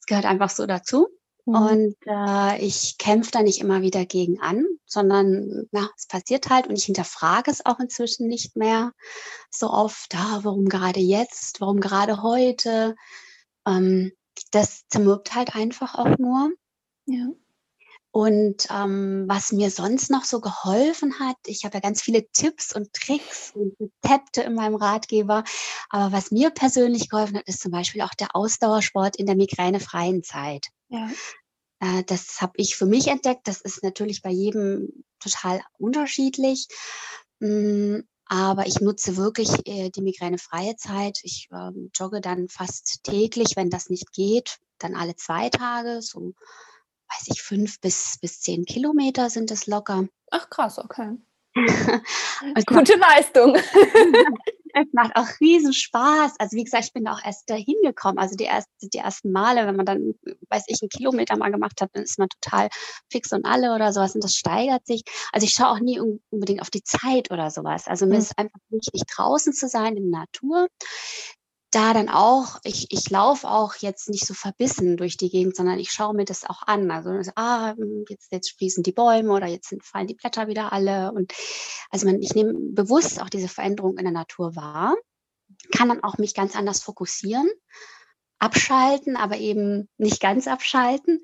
Es 0.00 0.06
gehört 0.06 0.26
einfach 0.26 0.50
so 0.50 0.66
dazu. 0.66 1.08
Mhm. 1.44 1.54
Und 1.54 1.96
äh, 2.06 2.58
ich 2.64 2.98
kämpfe 2.98 3.30
da 3.30 3.42
nicht 3.42 3.60
immer 3.60 3.80
wieder 3.80 4.04
gegen 4.04 4.40
an, 4.40 4.64
sondern 4.86 5.66
ja, 5.72 5.88
es 5.96 6.06
passiert 6.06 6.50
halt 6.50 6.66
und 6.66 6.76
ich 6.76 6.84
hinterfrage 6.84 7.50
es 7.50 7.64
auch 7.64 7.78
inzwischen 7.78 8.26
nicht 8.28 8.56
mehr 8.56 8.92
so 9.50 9.70
oft, 9.70 10.14
ah, 10.14 10.40
warum 10.42 10.68
gerade 10.68 11.00
jetzt, 11.00 11.60
warum 11.60 11.80
gerade 11.80 12.22
heute. 12.22 12.96
Ähm, 13.66 14.12
das 14.50 14.86
zermürbt 14.88 15.34
halt 15.34 15.54
einfach 15.54 15.94
auch 15.94 16.18
nur. 16.18 16.50
Ja. 17.06 17.28
Und 18.18 18.66
ähm, 18.68 19.26
was 19.28 19.52
mir 19.52 19.70
sonst 19.70 20.10
noch 20.10 20.24
so 20.24 20.40
geholfen 20.40 21.20
hat, 21.20 21.36
ich 21.46 21.64
habe 21.64 21.74
ja 21.74 21.80
ganz 21.80 22.02
viele 22.02 22.28
Tipps 22.32 22.74
und 22.74 22.92
Tricks 22.92 23.52
und 23.54 23.76
Rezepte 23.78 24.42
in 24.42 24.56
meinem 24.56 24.74
Ratgeber, 24.74 25.44
aber 25.88 26.10
was 26.10 26.32
mir 26.32 26.50
persönlich 26.50 27.10
geholfen 27.10 27.36
hat, 27.36 27.46
ist 27.46 27.60
zum 27.60 27.70
Beispiel 27.70 28.02
auch 28.02 28.14
der 28.18 28.34
Ausdauersport 28.34 29.14
in 29.14 29.26
der 29.26 29.36
migränefreien 29.36 30.24
Zeit. 30.24 30.66
Ja. 30.88 31.08
Äh, 31.78 32.02
das 32.08 32.40
habe 32.40 32.54
ich 32.56 32.74
für 32.74 32.86
mich 32.86 33.06
entdeckt. 33.06 33.46
Das 33.46 33.60
ist 33.60 33.84
natürlich 33.84 34.20
bei 34.20 34.30
jedem 34.30 35.04
total 35.20 35.60
unterschiedlich. 35.78 36.66
Mm, 37.38 38.00
aber 38.26 38.66
ich 38.66 38.80
nutze 38.80 39.16
wirklich 39.16 39.48
äh, 39.64 39.90
die 39.90 40.02
migränefreie 40.02 40.74
Zeit. 40.74 41.20
Ich 41.22 41.46
äh, 41.52 41.70
jogge 41.94 42.20
dann 42.20 42.48
fast 42.48 43.04
täglich, 43.04 43.52
wenn 43.54 43.70
das 43.70 43.90
nicht 43.90 44.10
geht, 44.10 44.58
dann 44.78 44.96
alle 44.96 45.14
zwei 45.14 45.50
Tage, 45.50 46.02
so 46.02 46.32
weiß 47.10 47.28
ich, 47.28 47.42
fünf 47.42 47.80
bis, 47.80 48.18
bis 48.20 48.40
zehn 48.40 48.64
Kilometer 48.64 49.30
sind 49.30 49.50
es 49.50 49.66
locker. 49.66 50.08
Ach 50.30 50.48
krass, 50.50 50.78
okay. 50.78 51.16
Gute 52.66 52.96
Leistung. 52.96 53.56
es 54.74 54.92
macht 54.92 55.16
auch 55.16 55.26
riesen 55.40 55.72
Spaß. 55.72 56.34
Also 56.38 56.56
wie 56.56 56.64
gesagt, 56.64 56.84
ich 56.84 56.92
bin 56.92 57.08
auch 57.08 57.24
erst 57.24 57.48
dahin 57.50 57.76
gekommen. 57.82 58.18
Also 58.18 58.36
die, 58.36 58.44
erste, 58.44 58.70
die 58.80 58.98
ersten 58.98 59.32
Male, 59.32 59.66
wenn 59.66 59.76
man 59.76 59.86
dann, 59.86 60.14
weiß 60.50 60.64
ich, 60.66 60.80
einen 60.82 60.88
Kilometer 60.88 61.36
mal 61.36 61.50
gemacht 61.50 61.80
hat, 61.80 61.90
dann 61.94 62.04
ist 62.04 62.18
man 62.18 62.28
total 62.28 62.68
fix 63.10 63.32
und 63.32 63.44
alle 63.44 63.74
oder 63.74 63.92
sowas 63.92 64.14
und 64.14 64.22
das 64.22 64.34
steigert 64.34 64.86
sich. 64.86 65.02
Also 65.32 65.46
ich 65.46 65.52
schaue 65.52 65.70
auch 65.70 65.80
nie 65.80 66.00
unbedingt 66.30 66.60
auf 66.60 66.70
die 66.70 66.82
Zeit 66.82 67.30
oder 67.30 67.50
sowas. 67.50 67.86
Also 67.86 68.06
mir 68.06 68.14
mhm. 68.14 68.20
ist 68.20 68.38
einfach 68.38 68.60
wichtig, 68.68 69.02
draußen 69.14 69.52
zu 69.52 69.68
sein 69.68 69.96
in 69.96 70.10
der 70.10 70.20
Natur 70.20 70.68
da 71.70 71.92
dann 71.92 72.08
auch, 72.08 72.60
ich, 72.64 72.86
ich 72.90 73.10
laufe 73.10 73.46
auch 73.46 73.74
jetzt 73.76 74.08
nicht 74.08 74.26
so 74.26 74.32
verbissen 74.32 74.96
durch 74.96 75.16
die 75.16 75.28
Gegend, 75.28 75.54
sondern 75.54 75.78
ich 75.78 75.92
schaue 75.92 76.14
mir 76.14 76.24
das 76.24 76.44
auch 76.44 76.62
an. 76.62 76.90
Also, 76.90 77.30
ah, 77.34 77.74
hm, 77.76 78.04
jetzt, 78.08 78.32
jetzt 78.32 78.48
sprießen 78.48 78.82
die 78.82 78.92
Bäume 78.92 79.32
oder 79.32 79.46
jetzt 79.46 79.68
sind, 79.68 79.84
fallen 79.84 80.06
die 80.06 80.14
Blätter 80.14 80.48
wieder 80.48 80.72
alle. 80.72 81.12
Und 81.12 81.34
also 81.90 82.06
man, 82.06 82.22
ich 82.22 82.34
nehme 82.34 82.54
bewusst 82.54 83.20
auch 83.20 83.28
diese 83.28 83.48
Veränderung 83.48 83.98
in 83.98 84.04
der 84.04 84.12
Natur 84.12 84.56
wahr, 84.56 84.96
kann 85.72 85.88
dann 85.88 86.02
auch 86.02 86.16
mich 86.16 86.34
ganz 86.34 86.56
anders 86.56 86.82
fokussieren, 86.82 87.50
abschalten, 88.38 89.16
aber 89.16 89.36
eben 89.36 89.88
nicht 89.98 90.20
ganz 90.20 90.46
abschalten. 90.48 91.20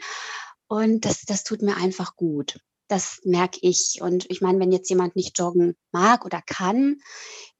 Und 0.66 1.06
das, 1.06 1.22
das 1.22 1.44
tut 1.44 1.62
mir 1.62 1.76
einfach 1.76 2.16
gut. 2.16 2.58
Das 2.88 3.20
merke 3.24 3.58
ich. 3.62 3.98
Und 4.00 4.30
ich 4.30 4.40
meine, 4.40 4.60
wenn 4.60 4.72
jetzt 4.72 4.90
jemand 4.90 5.16
nicht 5.16 5.38
joggen 5.38 5.74
mag 5.92 6.24
oder 6.24 6.42
kann, 6.44 6.96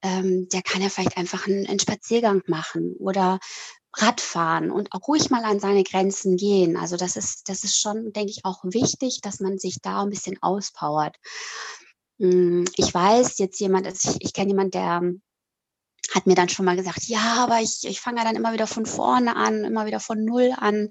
ähm, 0.03 0.49
der 0.51 0.63
kann 0.63 0.83
ja 0.83 0.89
vielleicht 0.89 1.17
einfach 1.17 1.47
einen, 1.47 1.67
einen 1.67 1.81
Spaziergang 1.81 2.43
machen 2.47 2.95
oder 2.99 3.39
Radfahren 3.97 4.71
und 4.71 4.93
auch 4.93 5.07
ruhig 5.09 5.31
mal 5.31 5.45
an 5.45 5.61
seine 5.61 5.85
Grenzen 5.85 6.37
gehen. 6.37 6.77
Also 6.77 6.97
das 6.97 7.17
ist, 7.17 7.49
das 7.49 7.65
ist 7.65 7.81
schon, 7.81 8.13
denke 8.13 8.31
ich, 8.31 8.45
auch 8.45 8.65
wichtig, 8.65 9.21
dass 9.23 9.41
man 9.41 9.59
sich 9.59 9.81
da 9.81 10.03
ein 10.03 10.11
bisschen 10.11 10.43
auspowert. 10.43 11.17
Hm, 12.19 12.65
ich 12.77 12.93
weiß 12.93 13.39
jetzt 13.39 13.61
jemand, 13.61 13.87
also 13.87 14.11
ich, 14.11 14.17
ich 14.21 14.33
kenne 14.33 14.51
jemanden, 14.51 14.73
der 14.73 15.03
hat 16.13 16.27
mir 16.27 16.35
dann 16.35 16.49
schon 16.49 16.65
mal 16.65 16.77
gesagt, 16.77 17.05
ja, 17.05 17.37
aber 17.39 17.61
ich, 17.61 17.85
ich 17.85 18.01
fange 18.01 18.19
ja 18.19 18.25
dann 18.25 18.37
immer 18.37 18.53
wieder 18.53 18.67
von 18.67 18.87
vorne 18.87 19.37
an, 19.37 19.65
immer 19.65 19.87
wieder 19.87 20.01
von 20.01 20.25
null 20.25 20.53
an. 20.57 20.91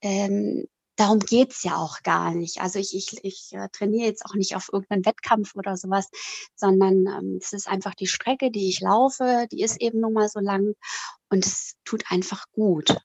Ähm, 0.00 0.66
darum 1.02 1.18
geht's 1.18 1.64
ja 1.64 1.76
auch 1.76 2.02
gar 2.02 2.30
nicht. 2.30 2.60
Also 2.60 2.78
ich, 2.78 2.94
ich, 2.94 3.24
ich 3.24 3.52
äh, 3.52 3.68
trainiere 3.72 4.06
jetzt 4.06 4.24
auch 4.24 4.34
nicht 4.34 4.54
auf 4.54 4.70
irgendeinen 4.72 5.04
Wettkampf 5.04 5.56
oder 5.56 5.76
sowas, 5.76 6.08
sondern 6.54 7.06
ähm, 7.06 7.38
es 7.40 7.52
ist 7.52 7.68
einfach 7.68 7.94
die 7.94 8.06
Strecke, 8.06 8.50
die 8.50 8.68
ich 8.68 8.80
laufe, 8.80 9.46
die 9.50 9.62
ist 9.62 9.80
eben 9.80 10.00
nun 10.00 10.12
mal 10.12 10.28
so 10.28 10.38
lang 10.38 10.74
und 11.28 11.44
es 11.44 11.74
tut 11.84 12.04
einfach 12.10 12.46
gut. 12.52 12.96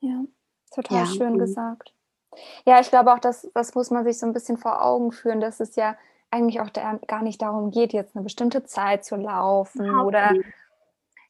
Ja, 0.00 0.24
total 0.72 0.98
ja. 0.98 1.06
schön 1.06 1.38
gesagt. 1.38 1.92
Ja, 2.66 2.80
ich 2.80 2.88
glaube 2.88 3.12
auch, 3.12 3.18
dass 3.18 3.48
das 3.52 3.74
muss 3.74 3.90
man 3.90 4.04
sich 4.04 4.18
so 4.18 4.26
ein 4.26 4.32
bisschen 4.32 4.56
vor 4.56 4.82
Augen 4.82 5.10
führen, 5.10 5.40
dass 5.40 5.60
es 5.60 5.74
ja 5.76 5.96
eigentlich 6.30 6.60
auch 6.60 6.70
da, 6.70 7.00
gar 7.06 7.22
nicht 7.22 7.42
darum 7.42 7.70
geht, 7.70 7.92
jetzt 7.92 8.14
eine 8.14 8.24
bestimmte 8.24 8.64
Zeit 8.64 9.04
zu 9.04 9.16
laufen 9.16 9.88
okay. 9.88 10.04
oder 10.04 10.34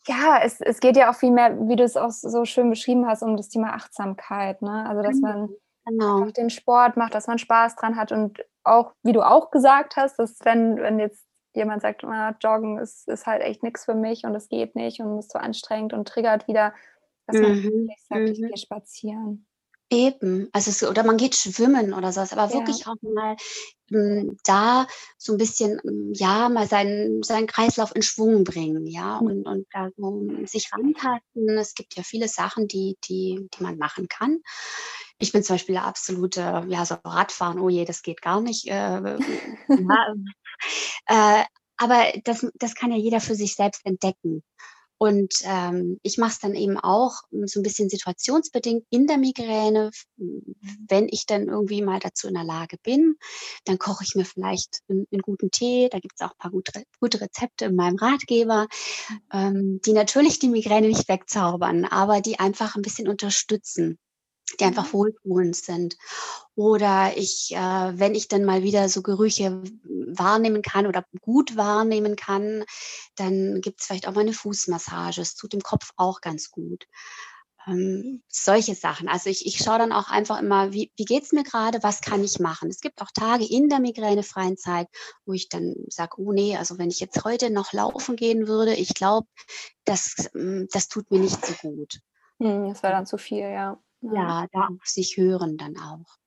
ja, 0.07 0.41
es, 0.43 0.61
es 0.61 0.81
geht 0.81 0.97
ja 0.97 1.11
auch 1.11 1.15
viel 1.15 1.31
mehr, 1.31 1.59
wie 1.67 1.77
du 1.77 1.83
es 1.83 1.97
auch 1.97 2.11
so 2.11 2.45
schön 2.45 2.69
beschrieben 2.69 3.07
hast, 3.07 3.23
um 3.23 3.39
das 3.39 3.49
Thema 3.49 3.73
Achtsamkeit. 3.73 4.61
Ne? 4.61 4.87
Also, 4.87 5.03
dass 5.03 5.19
man 5.19 5.49
genau. 5.85 6.25
den 6.31 6.51
Sport 6.51 6.97
macht, 6.97 7.15
dass 7.15 7.27
man 7.27 7.39
Spaß 7.39 7.77
dran 7.77 7.97
hat 7.97 8.13
und 8.13 8.45
auch, 8.65 8.93
wie 9.03 9.13
du 9.13 9.23
auch 9.23 9.51
gesagt 9.51 9.97
hast, 9.97 10.19
dass 10.19 10.39
wenn, 10.45 10.77
wenn 10.77 10.99
jetzt 10.99 11.27
jemand 11.55 11.83
sagt, 11.83 12.05
ah, 12.05 12.37
Joggen 12.43 12.79
ist, 12.79 13.09
ist 13.09 13.27
halt 13.27 13.43
echt 13.43 13.63
nichts 13.63 13.85
für 13.85 13.95
mich 13.95 14.25
und 14.25 14.35
es 14.35 14.49
geht 14.49 14.75
nicht 14.75 15.01
und 15.01 15.19
ist 15.19 15.31
zu 15.31 15.41
anstrengend 15.41 15.93
und 15.93 16.09
triggert 16.09 16.49
wieder, 16.49 16.75
dass 17.27 17.41
man 17.41 17.53
mhm. 17.53 17.65
wirklich 17.65 18.05
sagt, 18.09 18.21
mhm. 18.21 18.27
ich 18.27 18.41
gehe 18.41 18.57
spazieren. 18.57 19.47
Eben, 19.91 20.49
also 20.53 20.71
so, 20.71 20.89
oder 20.89 21.05
man 21.05 21.19
geht 21.19 21.37
schwimmen 21.37 21.93
oder 21.93 22.11
so, 22.11 22.21
aber 22.21 22.47
ja. 22.47 22.55
wirklich 22.55 22.87
auch 22.87 22.97
mal 23.03 23.37
hm, 23.91 24.37
da 24.45 24.87
so 25.19 25.33
ein 25.33 25.39
bisschen, 25.39 25.79
ja, 26.15 26.49
mal 26.49 26.67
seinen, 26.67 27.23
seinen 27.23 27.47
Kreislauf 27.47 27.95
in 27.95 28.03
Schwung 28.03 28.45
bringen, 28.45 28.87
ja, 28.87 29.21
mhm. 29.21 29.27
und, 29.27 29.47
und 29.47 29.67
da 29.73 29.91
so 29.97 30.27
sich 30.47 30.73
rantasten. 30.73 31.49
Es 31.59 31.75
gibt 31.75 31.95
ja 31.97 32.03
viele 32.03 32.29
Sachen, 32.29 32.67
die, 32.67 32.97
die, 33.05 33.47
die 33.57 33.63
man 33.63 33.77
machen 33.77 34.09
kann. 34.09 34.41
Ich 35.25 35.33
bin 35.33 35.43
zum 35.43 35.55
Beispiel 35.55 35.77
der 35.77 35.87
absolute, 35.87 36.67
ja, 36.69 36.85
so 36.85 36.97
Radfahren, 37.03 37.59
oh 37.59 37.71
je, 37.71 37.87
das 37.87 38.03
geht 38.03 38.21
gar 38.21 38.43
nicht. 38.43 38.67
Äh, 38.69 39.17
äh, 41.07 41.45
aber 41.79 42.13
das, 42.25 42.47
das 42.57 42.75
kann 42.75 42.93
ja 42.93 42.99
jeder 42.99 43.23
für 43.23 43.35
sich 43.35 43.55
selbst 43.55 43.87
entdecken. 43.87 44.43
Und 44.99 45.33
ähm, 45.45 45.99
ich 46.03 46.19
mache 46.19 46.33
es 46.33 46.39
dann 46.41 46.55
eben 46.55 46.79
auch 46.79 47.23
so 47.47 47.59
ein 47.59 47.63
bisschen 47.63 47.89
situationsbedingt 47.89 48.85
in 48.91 49.07
der 49.07 49.17
Migräne. 49.17 49.91
Wenn 50.17 51.09
ich 51.09 51.25
dann 51.25 51.49
irgendwie 51.49 51.81
mal 51.81 52.01
dazu 52.01 52.29
in 52.29 52.35
der 52.35 52.45
Lage 52.45 52.77
bin, 52.83 53.17
dann 53.65 53.79
koche 53.79 54.05
ich 54.05 54.15
mir 54.15 54.27
vielleicht 54.27 54.83
einen, 54.91 55.07
einen 55.11 55.23
guten 55.23 55.51
Tee. 55.51 55.89
Da 55.91 56.01
gibt 56.01 56.17
es 56.17 56.21
auch 56.21 56.33
ein 56.33 56.39
paar 56.39 56.51
gute, 56.51 56.85
gute 57.01 57.23
Rezepte 57.23 57.65
in 57.65 57.77
meinem 57.77 57.97
Ratgeber, 57.97 58.67
ähm, 59.33 59.81
die 59.87 59.95
natürlich 59.95 60.39
die 60.39 60.51
Migräne 60.51 60.89
nicht 60.89 61.09
wegzaubern, 61.09 61.87
aber 61.87 62.21
die 62.21 62.39
einfach 62.39 62.77
ein 62.77 62.83
bisschen 62.83 63.09
unterstützen 63.09 63.99
die 64.61 64.65
einfach 64.65 64.89
mhm. 64.89 64.93
wohltuend 64.93 65.57
sind. 65.57 65.97
Oder 66.55 67.17
ich, 67.17 67.53
äh, 67.53 67.99
wenn 67.99 68.15
ich 68.15 68.29
dann 68.29 68.45
mal 68.45 68.63
wieder 68.63 68.89
so 68.89 69.03
Gerüche 69.03 69.63
wahrnehmen 69.85 70.63
kann 70.63 70.87
oder 70.87 71.05
gut 71.21 71.57
wahrnehmen 71.57 72.17
kann, 72.17 72.65
dann 73.17 73.61
gibt 73.61 73.81
es 73.81 73.87
vielleicht 73.87 74.07
auch 74.07 74.15
mal 74.15 74.21
eine 74.21 74.33
Fußmassage. 74.33 75.21
Es 75.21 75.35
tut 75.35 75.53
dem 75.53 75.63
Kopf 75.63 75.91
auch 75.97 76.21
ganz 76.21 76.51
gut. 76.51 76.87
Ähm, 77.67 78.23
solche 78.29 78.75
Sachen. 78.75 79.09
Also 79.09 79.31
ich, 79.31 79.47
ich 79.47 79.57
schaue 79.57 79.79
dann 79.79 79.93
auch 79.93 80.11
einfach 80.11 80.39
immer, 80.41 80.73
wie, 80.73 80.93
wie 80.97 81.07
geht 81.07 81.23
es 81.23 81.33
mir 81.33 81.45
gerade, 81.45 81.83
was 81.83 82.03
kann 82.03 82.23
ich 82.23 82.39
machen. 82.39 82.69
Es 82.69 82.81
gibt 82.81 83.01
auch 83.01 83.11
Tage 83.11 83.47
in 83.49 83.69
der 83.69 83.81
migränefreien 83.81 84.59
Zeit, 84.59 84.89
wo 85.25 85.33
ich 85.33 85.49
dann 85.49 85.75
sage, 85.89 86.21
oh 86.21 86.33
nee, 86.33 86.57
also 86.57 86.79
wenn 86.79 86.91
ich 86.91 87.01
jetzt 87.01 87.25
heute 87.25 87.51
noch 87.51 87.73
laufen 87.73 88.17
gehen 88.17 88.47
würde, 88.49 88.75
ich 88.75 88.93
glaube, 88.95 89.27
das, 89.85 90.31
mm, 90.35 90.65
das 90.73 90.89
tut 90.89 91.11
mir 91.11 91.21
nicht 91.21 91.45
so 91.45 91.55
gut. 91.55 92.01
Hm, 92.39 92.69
das 92.69 92.83
wäre 92.83 92.93
dann 92.93 93.07
zu 93.07 93.17
viel, 93.17 93.39
ja. 93.39 93.81
Ja, 94.13 94.47
da 94.53 94.69
auf 94.69 94.85
sich 94.87 95.17
hören 95.17 95.57
dann 95.57 95.77
auch. 95.77 96.19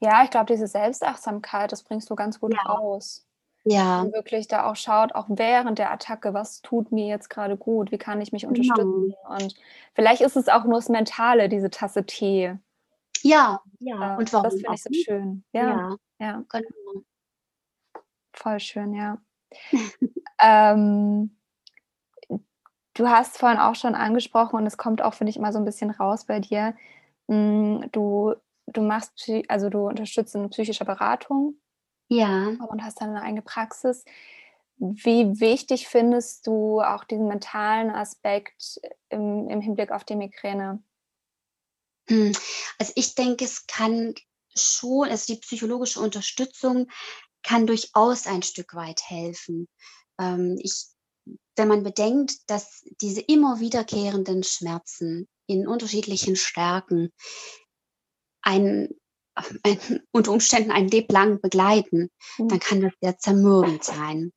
Ja, 0.00 0.24
ich 0.24 0.30
glaube, 0.30 0.46
diese 0.52 0.66
Selbstachtsamkeit, 0.66 1.72
das 1.72 1.82
bringst 1.82 2.10
du 2.10 2.14
ganz 2.16 2.40
gut 2.40 2.54
Ja. 2.54 2.62
raus. 2.62 3.24
Ja. 3.64 4.00
Und 4.02 4.12
wirklich 4.12 4.48
da 4.48 4.64
auch 4.70 4.76
schaut, 4.76 5.14
auch 5.14 5.26
während 5.28 5.78
der 5.78 5.90
Attacke, 5.92 6.32
was 6.32 6.62
tut 6.62 6.90
mir 6.90 7.06
jetzt 7.06 7.28
gerade 7.28 7.56
gut? 7.56 7.92
Wie 7.92 7.98
kann 7.98 8.20
ich 8.20 8.32
mich 8.32 8.42
Genau. 8.42 8.50
unterstützen? 8.54 9.14
Und 9.28 9.54
vielleicht 9.94 10.22
ist 10.22 10.36
es 10.36 10.48
auch 10.48 10.64
nur 10.64 10.76
das 10.76 10.88
Mentale, 10.88 11.48
diese 11.48 11.68
Tasse 11.70 12.06
Tee. 12.06 12.56
Ja, 13.22 13.60
ja. 13.80 14.14
Äh, 14.14 14.18
Und 14.18 14.32
das 14.32 14.54
finde 14.54 14.74
ich 14.74 14.82
so 14.82 14.92
schön. 14.92 15.44
Ja, 15.52 15.68
Ja, 15.68 15.96
ja, 16.18 16.44
genau. 16.48 17.02
voll 18.32 18.60
schön, 18.60 18.94
ja. 18.94 19.18
Ähm, 20.40 21.36
du 22.94 23.08
hast 23.08 23.38
vorhin 23.38 23.58
auch 23.58 23.74
schon 23.74 23.96
angesprochen 23.96 24.54
und 24.56 24.66
es 24.66 24.76
kommt 24.76 25.02
auch, 25.02 25.14
finde 25.14 25.30
ich, 25.30 25.36
immer 25.36 25.52
so 25.52 25.58
ein 25.58 25.64
bisschen 25.64 25.90
raus 25.90 26.26
bei 26.26 26.38
dir, 26.38 26.74
du, 27.28 28.34
du 28.66 28.80
machst, 28.80 29.30
also 29.48 29.68
du 29.68 29.86
unterstützt 29.86 30.34
eine 30.34 30.48
psychische 30.48 30.84
Beratung 30.84 31.60
Ja. 32.08 32.48
und 32.68 32.82
hast 32.82 33.00
dann 33.00 33.10
eine 33.10 33.22
eigene 33.22 33.42
Praxis. 33.42 34.04
Wie 34.76 35.40
wichtig 35.40 35.88
findest 35.88 36.46
du 36.46 36.80
auch 36.80 37.04
diesen 37.04 37.26
mentalen 37.26 37.90
Aspekt 37.90 38.80
im, 39.08 39.48
im 39.48 39.60
Hinblick 39.60 39.90
auf 39.90 40.04
die 40.04 40.16
Migräne? 40.16 40.82
Hm, 42.08 42.32
also 42.78 42.92
ich 42.94 43.14
denke, 43.14 43.44
es 43.44 43.66
kann 43.66 44.14
schon, 44.56 45.08
also 45.08 45.34
die 45.34 45.40
psychologische 45.40 46.00
Unterstützung 46.00 46.88
kann 47.42 47.66
durchaus 47.66 48.26
ein 48.26 48.42
Stück 48.42 48.74
weit 48.74 49.02
helfen. 49.04 49.68
Ähm, 50.18 50.56
ich, 50.60 50.86
wenn 51.58 51.68
man 51.68 51.82
bedenkt, 51.82 52.48
dass 52.48 52.84
diese 53.00 53.20
immer 53.20 53.60
wiederkehrenden 53.60 54.42
Schmerzen 54.42 55.28
in 55.46 55.66
unterschiedlichen 55.66 56.36
Stärken 56.36 57.10
ein, 58.42 58.88
ein, 59.62 59.78
unter 60.12 60.32
Umständen 60.32 60.70
ein 60.70 60.88
Leben 60.88 61.12
lang 61.12 61.40
begleiten, 61.40 62.10
mhm. 62.38 62.48
dann 62.48 62.60
kann 62.60 62.80
das 62.80 62.92
sehr 63.00 63.18
zermürbend 63.18 63.84
sein. 63.84 64.32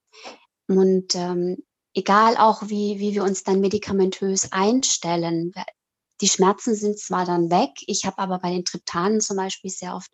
Und 0.68 1.16
ähm, 1.16 1.64
egal 1.94 2.38
auch, 2.38 2.64
wie, 2.64 3.00
wie 3.00 3.14
wir 3.14 3.24
uns 3.24 3.44
dann 3.44 3.62
medikamentös 3.62 4.52
einstellen, 4.52 5.54
die 6.22 6.30
Schmerzen 6.30 6.76
sind 6.76 7.00
zwar 7.00 7.26
dann 7.26 7.50
weg, 7.50 7.72
ich 7.88 8.06
habe 8.06 8.20
aber 8.20 8.40
bei 8.40 8.52
den 8.52 8.64
Triptanen 8.64 9.22
zum 9.22 9.38
Beispiel 9.38 9.72
sehr 9.72 9.96
oft 9.96 10.12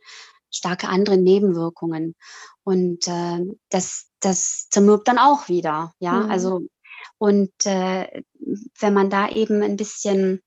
starke 0.49 0.87
andere 0.87 1.17
Nebenwirkungen. 1.17 2.15
Und 2.63 3.07
äh, 3.07 3.39
das, 3.69 4.07
das 4.19 4.67
zermürbt 4.69 5.07
dann 5.07 5.19
auch 5.19 5.49
wieder. 5.49 5.93
Ja, 5.99 6.13
mhm. 6.13 6.31
also 6.31 6.61
und 7.17 7.51
äh, 7.65 8.23
wenn 8.79 8.93
man 8.93 9.09
da 9.09 9.29
eben 9.29 9.61
ein 9.63 9.77
bisschen 9.77 10.41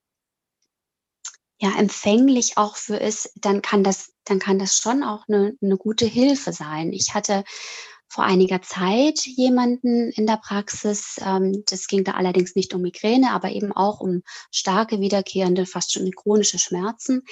ja 1.61 1.79
empfänglich 1.79 2.57
auch 2.57 2.77
für 2.77 2.97
ist, 2.97 3.33
dann 3.37 3.61
kann 3.61 3.85
das, 3.85 4.13
dann 4.25 4.39
kann 4.39 4.59
das 4.59 4.77
schon 4.77 5.03
auch 5.03 5.29
eine, 5.29 5.57
eine 5.61 5.77
gute 5.77 6.07
Hilfe 6.07 6.53
sein. 6.53 6.93
Ich 6.93 7.13
hatte 7.13 7.45
vor 8.09 8.25
einiger 8.25 8.61
Zeit 8.63 9.21
jemanden 9.27 10.11
in 10.11 10.27
der 10.27 10.39
Praxis. 10.39 11.21
Ähm, 11.25 11.63
das 11.67 11.87
ging 11.87 12.03
da 12.03 12.13
allerdings 12.13 12.57
nicht 12.57 12.75
um 12.75 12.83
Migräne, 12.83 13.31
aber 13.33 13.51
eben 13.51 13.73
auch 13.73 14.01
um 14.01 14.23
starke, 14.51 15.01
wiederkehrende, 15.01 15.67
fast 15.67 15.93
schon 15.93 16.11
chronische 16.11 16.59
Schmerzen. 16.59 17.23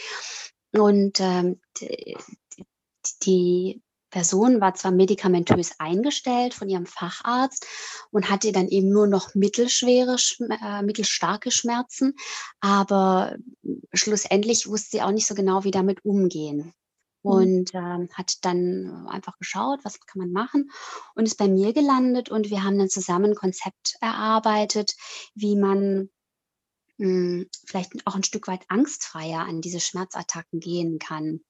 Und 0.73 1.19
ähm, 1.21 1.61
die, 1.81 2.17
die 3.23 3.83
Person 4.11 4.61
war 4.61 4.75
zwar 4.75 4.91
medikamentös 4.91 5.73
eingestellt 5.79 6.55
von 6.55 6.69
ihrem 6.69 6.87
Facharzt 6.87 7.67
und 8.11 8.31
hatte 8.31 8.53
dann 8.53 8.69
eben 8.69 8.89
nur 8.89 9.07
noch 9.07 9.35
mittelschwere, 9.35 10.17
äh, 10.63 10.83
mittelstarke 10.83 11.51
Schmerzen, 11.51 12.15
aber 12.61 13.37
schlussendlich 13.93 14.69
wusste 14.69 14.91
sie 14.91 15.03
auch 15.03 15.13
nicht 15.13 15.27
so 15.27 15.35
genau, 15.35 15.65
wie 15.65 15.71
damit 15.71 16.05
umgehen. 16.05 16.73
Mhm. 17.23 17.31
Und 17.31 17.75
ähm, 17.75 18.09
hat 18.15 18.37
dann 18.43 19.07
einfach 19.09 19.37
geschaut, 19.39 19.81
was 19.83 20.01
kann 20.01 20.21
man 20.21 20.33
machen 20.33 20.71
und 21.15 21.27
ist 21.27 21.37
bei 21.37 21.49
mir 21.49 21.73
gelandet 21.73 22.31
und 22.31 22.51
wir 22.51 22.65
haben 22.65 22.79
dann 22.79 22.89
zusammen 22.89 23.33
ein 23.33 23.37
Konzept 23.37 23.97
erarbeitet, 24.01 24.95
wie 25.35 25.57
man 25.57 26.11
mh, 26.99 27.07
hm, 27.07 27.47
vielleicht 27.67 28.07
auch 28.07 28.15
ein 28.15 28.25
Stück 28.25 28.49
weit 28.49 28.65
angstfreier 28.69 29.41
an 29.41 29.61
diese 29.61 29.81
Schmerzattacken 29.81 30.61
gehen 30.61 30.99
kann. 30.99 31.41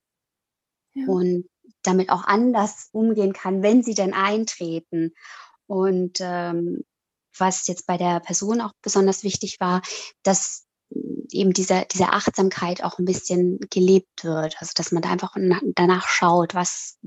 Ja. 0.94 1.06
Und 1.06 1.48
damit 1.82 2.10
auch 2.10 2.24
anders 2.24 2.88
umgehen 2.92 3.32
kann, 3.32 3.62
wenn 3.62 3.82
sie 3.82 3.94
denn 3.94 4.14
eintreten. 4.14 5.14
Und 5.66 6.18
ähm, 6.20 6.84
was 7.36 7.66
jetzt 7.66 7.86
bei 7.86 7.96
der 7.96 8.20
Person 8.20 8.60
auch 8.60 8.72
besonders 8.82 9.22
wichtig 9.22 9.60
war, 9.60 9.82
dass 10.22 10.66
eben 11.30 11.52
diese, 11.52 11.86
diese 11.92 12.12
Achtsamkeit 12.12 12.82
auch 12.82 12.98
ein 12.98 13.04
bisschen 13.04 13.58
gelebt 13.70 14.24
wird. 14.24 14.56
Also 14.58 14.72
dass 14.74 14.92
man 14.92 15.02
da 15.02 15.10
einfach 15.10 15.34
danach 15.74 16.08
schaut, 16.08 16.54
was, 16.54 16.98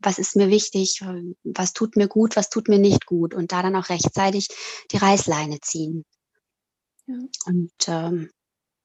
was 0.00 0.18
ist 0.18 0.36
mir 0.36 0.48
wichtig, 0.48 1.04
was 1.44 1.72
tut 1.72 1.96
mir 1.96 2.08
gut, 2.08 2.36
was 2.36 2.48
tut 2.48 2.68
mir 2.68 2.78
nicht 2.78 3.06
gut 3.06 3.34
und 3.34 3.52
da 3.52 3.62
dann 3.62 3.76
auch 3.76 3.88
rechtzeitig 3.88 4.48
die 4.90 4.96
Reißleine 4.96 5.60
ziehen. 5.60 6.04
Ja. 7.06 7.16
Und 7.46 7.72
ähm, 7.86 8.30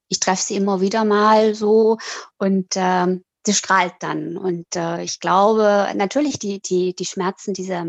ich 0.09 0.19
treffe 0.19 0.43
sie 0.43 0.55
immer 0.55 0.81
wieder 0.81 1.05
mal 1.05 1.55
so 1.55 1.97
und 2.37 2.67
ähm, 2.75 3.23
sie 3.45 3.53
strahlt 3.53 3.95
dann. 3.99 4.37
Und 4.37 4.75
äh, 4.75 5.03
ich 5.03 5.19
glaube, 5.19 5.91
natürlich 5.95 6.39
die, 6.39 6.61
die, 6.61 6.95
die 6.95 7.05
Schmerzen 7.05 7.53
dieser 7.53 7.85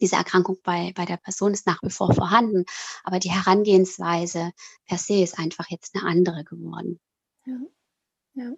diese 0.00 0.16
Erkrankung 0.16 0.58
bei, 0.64 0.92
bei 0.96 1.04
der 1.04 1.16
Person 1.16 1.52
ist 1.52 1.66
nach 1.66 1.80
wie 1.82 1.90
vor 1.90 2.12
vorhanden, 2.12 2.64
aber 3.04 3.20
die 3.20 3.30
Herangehensweise 3.30 4.50
per 4.86 4.98
se 4.98 5.22
ist 5.22 5.38
einfach 5.38 5.70
jetzt 5.70 5.94
eine 5.94 6.04
andere 6.04 6.42
geworden. 6.44 6.98
Ja, 7.46 7.58
ja. 8.34 8.52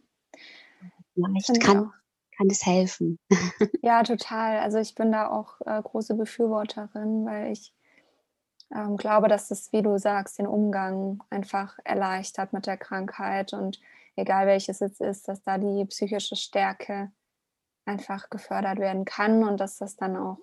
Vielleicht 1.15 1.61
kann, 1.61 1.93
kann 2.37 2.49
das 2.49 2.65
helfen. 2.65 3.19
Ja, 3.83 4.03
total. 4.03 4.61
Also 4.61 4.79
ich 4.79 4.95
bin 4.95 5.13
da 5.13 5.29
auch 5.29 5.61
äh, 5.61 5.81
große 5.83 6.15
Befürworterin, 6.15 7.27
weil 7.27 7.53
ich 7.53 7.75
ähm, 8.73 8.97
glaube, 8.97 9.29
dass 9.29 9.49
das, 9.49 9.73
wie 9.73 9.83
du 9.83 9.99
sagst, 9.99 10.39
den 10.39 10.47
Umgang 10.47 11.23
einfach 11.31 11.79
erleichtert 11.85 12.53
mit 12.53 12.67
der 12.67 12.77
Krankheit 12.77 13.53
und 13.53 13.81
egal 14.17 14.47
welches 14.47 14.81
es 14.81 15.01
ist, 15.01 15.29
dass 15.29 15.43
da 15.43 15.59
die 15.59 15.85
psychische 15.87 16.37
Stärke 16.37 17.13
einfach 17.85 18.31
gefördert 18.31 18.79
werden 18.79 19.05
kann 19.05 19.45
und 19.45 19.59
dass 19.59 19.79
das 19.79 19.97
dann 19.97 20.17
auch 20.17 20.39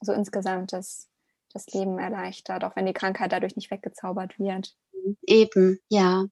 so 0.00 0.12
insgesamt 0.12 0.72
das, 0.72 1.08
das 1.52 1.66
Leben 1.68 1.98
erleichtert, 1.98 2.64
auch 2.64 2.76
wenn 2.76 2.86
die 2.86 2.92
Krankheit 2.92 3.32
dadurch 3.32 3.56
nicht 3.56 3.70
weggezaubert 3.70 4.38
wird. 4.38 4.76
Eben, 5.22 5.80
ja. 5.88 6.26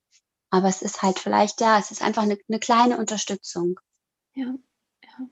Aber 0.50 0.68
es 0.68 0.82
ist 0.82 1.02
halt 1.02 1.18
vielleicht, 1.18 1.60
ja, 1.60 1.78
es 1.78 1.90
ist 1.90 2.02
einfach 2.02 2.22
eine, 2.22 2.38
eine 2.48 2.60
kleine 2.60 2.98
Unterstützung. 2.98 3.80
Ja, 4.34 4.54
ja. 5.02 5.28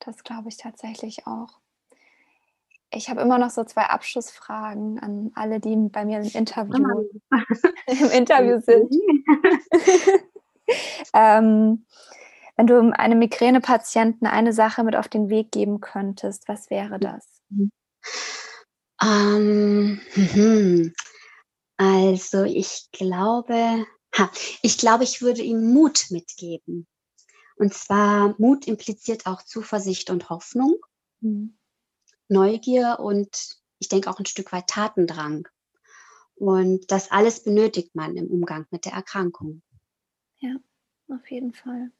Das 0.00 0.22
glaube 0.24 0.48
ich 0.48 0.56
tatsächlich 0.56 1.26
auch. 1.26 1.59
Ich 2.92 3.08
habe 3.08 3.20
immer 3.20 3.38
noch 3.38 3.50
so 3.50 3.62
zwei 3.64 3.84
Abschlussfragen 3.84 4.98
an 4.98 5.30
alle, 5.34 5.60
die 5.60 5.76
bei 5.76 6.04
mir 6.04 6.20
im 6.20 6.30
Interview, 6.32 7.08
im 7.86 8.10
Interview 8.10 8.60
sind. 8.66 8.92
ähm, 11.14 11.86
wenn 12.56 12.66
du 12.66 12.92
einem 12.92 13.20
Migränepatienten 13.20 14.26
eine 14.26 14.52
Sache 14.52 14.82
mit 14.82 14.96
auf 14.96 15.08
den 15.08 15.30
Weg 15.30 15.52
geben 15.52 15.80
könntest, 15.80 16.48
was 16.48 16.68
wäre 16.68 16.98
das? 16.98 17.40
Ähm, 19.02 20.00
hm, 20.12 20.92
also 21.76 22.44
ich 22.44 22.88
glaube, 22.92 23.86
ha, 24.14 24.30
ich 24.62 24.78
glaube, 24.78 25.04
ich 25.04 25.22
würde 25.22 25.42
ihm 25.42 25.72
Mut 25.72 26.06
mitgeben. 26.10 26.86
Und 27.56 27.72
zwar 27.72 28.34
Mut 28.38 28.66
impliziert 28.66 29.26
auch 29.26 29.42
Zuversicht 29.42 30.10
und 30.10 30.28
Hoffnung. 30.28 30.76
Mhm. 31.20 31.56
Neugier 32.30 32.98
und 33.00 33.58
ich 33.78 33.88
denke 33.88 34.10
auch 34.10 34.18
ein 34.18 34.26
Stück 34.26 34.52
weit 34.52 34.68
Tatendrang. 34.68 35.48
Und 36.36 36.90
das 36.90 37.10
alles 37.10 37.42
benötigt 37.42 37.94
man 37.94 38.16
im 38.16 38.28
Umgang 38.28 38.66
mit 38.70 38.86
der 38.86 38.92
Erkrankung. 38.92 39.62
Ja, 40.38 40.56
auf 41.08 41.30
jeden 41.30 41.52
Fall. 41.52 41.90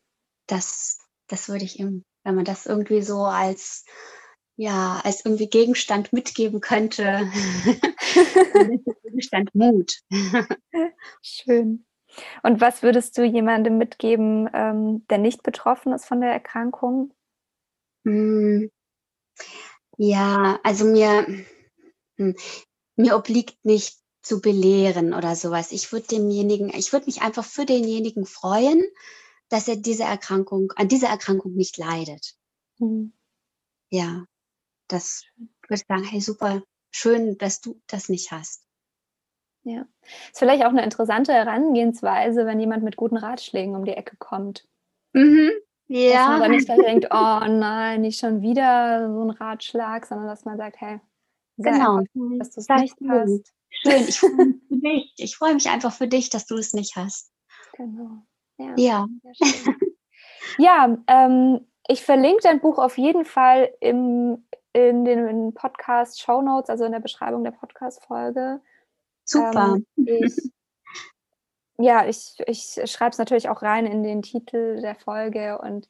Das, 0.47 0.99
das 1.27 1.49
würde 1.49 1.65
ich 1.65 1.79
ihm, 1.79 2.05
wenn 2.25 2.37
man 2.37 2.45
das 2.45 2.65
irgendwie 2.67 3.03
so 3.03 3.25
als, 3.25 3.85
ja, 4.57 5.01
als 5.05 5.25
irgendwie 5.25 5.49
Gegenstand 5.49 6.13
mitgeben 6.13 6.61
könnte. 6.61 7.31
Gegenstand 9.03 9.55
Mut. 9.55 9.93
Schön. 11.23 11.85
Und 12.43 12.61
was 12.61 12.83
würdest 12.83 13.17
du 13.19 13.25
jemandem 13.25 13.79
mitgeben, 13.79 14.49
ähm, 14.53 15.07
der 15.09 15.19
nicht 15.19 15.43
betroffen 15.43 15.93
ist 15.93 16.07
von 16.07 16.21
der 16.21 16.33
Erkrankung? 16.33 17.13
Ja, 20.03 20.59
also 20.63 20.87
mir, 20.87 21.27
hm, 22.17 22.35
mir 22.97 23.17
obliegt 23.17 23.63
nicht 23.67 23.99
zu 24.23 24.41
belehren 24.41 25.13
oder 25.13 25.37
sowas. 25.37 25.73
Ich 25.73 25.93
würde 25.93 26.07
demjenigen, 26.07 26.71
ich 26.71 26.95
würde 26.95 27.05
mich 27.05 27.21
einfach 27.21 27.45
für 27.45 27.67
denjenigen 27.67 28.25
freuen, 28.25 28.83
dass 29.51 29.69
er 29.69 29.77
diese 29.77 30.05
Erkrankung, 30.05 30.73
an 30.77 30.89
dieser 30.89 31.09
Erkrankung 31.09 31.53
nicht 31.53 31.77
leidet. 31.77 32.35
Mhm. 32.79 33.13
Ja, 33.91 34.25
das 34.89 35.25
würde 35.37 35.75
ich 35.75 35.87
sagen, 35.87 36.05
hey, 36.05 36.23
super, 36.23 36.63
schön, 36.91 37.37
dass 37.37 37.61
du 37.61 37.79
das 37.87 38.09
nicht 38.09 38.33
hast. 38.33 38.67
Ja, 39.65 39.87
ist 40.33 40.39
vielleicht 40.39 40.65
auch 40.65 40.71
eine 40.71 40.83
interessante 40.83 41.35
Herangehensweise, 41.35 42.47
wenn 42.47 42.59
jemand 42.59 42.85
mit 42.85 42.97
guten 42.97 43.19
Ratschlägen 43.19 43.77
um 43.77 43.85
die 43.85 43.93
Ecke 43.93 44.17
kommt. 44.17 44.67
Mhm. 45.13 45.51
Ja. 45.91 46.13
Dass 46.13 46.29
man 46.29 46.41
dann 46.41 46.51
nicht 46.53 46.69
denkt, 46.69 47.09
oh 47.11 47.41
nein, 47.49 48.03
nicht 48.03 48.21
schon 48.21 48.43
wieder 48.43 49.13
so 49.13 49.25
ein 49.25 49.31
Ratschlag, 49.31 50.07
sondern 50.07 50.29
dass 50.29 50.45
man 50.45 50.57
sagt, 50.57 50.81
hey, 50.81 51.01
genau. 51.57 51.97
Einfach, 51.97 52.39
dass 52.39 52.51
du 52.53 52.61
es 52.61 52.69
nicht 52.69 52.97
schön. 52.97 53.11
hast. 53.11 53.53
Schön, 53.71 54.09
ich 54.09 54.21
freue 54.21 54.47
mich 54.47 54.57
für 54.69 54.77
dich. 54.77 55.15
Ich 55.17 55.37
freue 55.37 55.55
mich 55.55 55.69
einfach 55.69 55.93
für 55.93 56.07
dich, 56.07 56.31
dass 56.31 56.47
du 56.47 56.57
es 56.57 56.75
nicht 56.75 56.95
hast. 56.95 57.33
Genau. 57.73 58.23
Ja. 58.57 58.75
Ja, 58.77 59.09
ja 60.59 60.97
ähm, 61.09 61.67
ich 61.89 62.05
verlinke 62.05 62.43
dein 62.45 62.61
Buch 62.61 62.79
auf 62.79 62.97
jeden 62.97 63.25
Fall 63.25 63.75
im, 63.81 64.47
in 64.73 65.05
den 65.05 65.55
Podcast 65.55 66.21
Show 66.21 66.41
Notes, 66.41 66.71
also 66.71 66.85
in 66.85 66.93
der 66.93 67.01
Beschreibung 67.01 67.43
der 67.43 67.51
Podcast-Folge. 67.51 68.61
Super. 69.25 69.77
Ähm, 69.77 69.87
ich 69.97 70.53
ja, 71.83 72.07
ich, 72.07 72.37
ich 72.47 72.81
schreibe 72.91 73.11
es 73.11 73.19
natürlich 73.19 73.49
auch 73.49 73.63
rein 73.63 73.87
in 73.87 74.03
den 74.03 74.23
Titel 74.23 74.81
der 74.81 74.95
Folge 74.95 75.59
und 75.59 75.89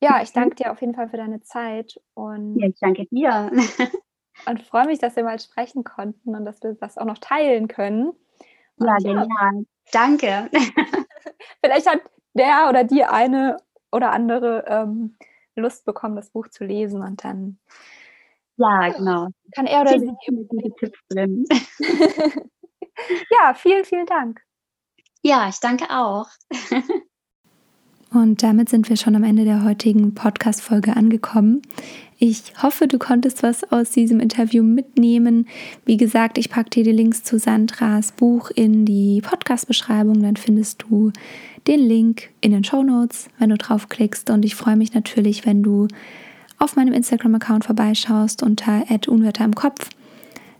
ja, 0.00 0.20
ich 0.22 0.32
danke 0.32 0.56
dir 0.56 0.72
auf 0.72 0.80
jeden 0.80 0.94
Fall 0.94 1.08
für 1.08 1.16
deine 1.16 1.40
Zeit 1.40 2.00
und 2.14 2.58
ja, 2.58 2.68
ich 2.68 2.78
danke 2.80 3.06
dir. 3.06 3.50
und 4.46 4.62
freue 4.62 4.86
mich, 4.86 4.98
dass 4.98 5.16
wir 5.16 5.24
mal 5.24 5.38
sprechen 5.38 5.84
konnten 5.84 6.34
und 6.34 6.44
dass 6.44 6.62
wir 6.62 6.74
das 6.74 6.98
auch 6.98 7.06
noch 7.06 7.18
teilen 7.18 7.68
können. 7.68 8.10
Und 8.76 8.86
ja, 8.86 8.96
genial. 8.96 9.26
Ja. 9.28 9.62
Danke. 9.92 10.50
Vielleicht 11.64 11.88
hat 11.88 12.00
der 12.34 12.68
oder 12.68 12.84
die 12.84 13.04
eine 13.04 13.58
oder 13.92 14.12
andere 14.12 14.64
ähm, 14.66 15.16
Lust 15.54 15.84
bekommen, 15.84 16.16
das 16.16 16.30
Buch 16.30 16.48
zu 16.48 16.64
lesen 16.64 17.02
und 17.02 17.24
dann 17.24 17.58
ja, 18.56 18.90
genau. 18.90 19.28
Kann 19.52 19.66
er 19.66 19.80
oder 19.80 19.98
sie 19.98 20.12
Tipps 20.78 20.98
drin. 21.08 21.44
ja, 23.30 23.54
vielen, 23.54 23.84
vielen 23.84 24.06
Dank. 24.06 24.43
Ja, 25.26 25.48
ich 25.48 25.58
danke 25.58 25.86
auch. 25.88 26.28
Und 28.12 28.42
damit 28.42 28.68
sind 28.68 28.90
wir 28.90 28.96
schon 28.96 29.16
am 29.16 29.24
Ende 29.24 29.44
der 29.44 29.64
heutigen 29.64 30.14
Podcast-Folge 30.14 30.94
angekommen. 30.94 31.62
Ich 32.18 32.52
hoffe, 32.62 32.86
du 32.86 32.98
konntest 32.98 33.42
was 33.42 33.64
aus 33.72 33.90
diesem 33.90 34.20
Interview 34.20 34.62
mitnehmen. 34.62 35.48
Wie 35.86 35.96
gesagt, 35.96 36.36
ich 36.36 36.50
packe 36.50 36.70
dir 36.70 36.84
die 36.84 36.92
Links 36.92 37.24
zu 37.24 37.38
Sandras 37.38 38.12
Buch 38.12 38.50
in 38.50 38.84
die 38.84 39.22
Podcast-Beschreibung. 39.22 40.22
Dann 40.22 40.36
findest 40.36 40.82
du 40.82 41.10
den 41.66 41.80
Link 41.80 42.28
in 42.42 42.52
den 42.52 42.62
Show 42.62 42.82
Notes, 42.82 43.28
wenn 43.38 43.48
du 43.48 43.56
draufklickst. 43.56 44.28
Und 44.28 44.44
ich 44.44 44.54
freue 44.54 44.76
mich 44.76 44.92
natürlich, 44.92 45.46
wenn 45.46 45.62
du 45.62 45.88
auf 46.58 46.76
meinem 46.76 46.92
Instagram-Account 46.92 47.64
vorbeischaust 47.64 48.42
unter 48.42 48.84
unwetter 49.08 49.44
im 49.44 49.54
Kopf 49.54 49.88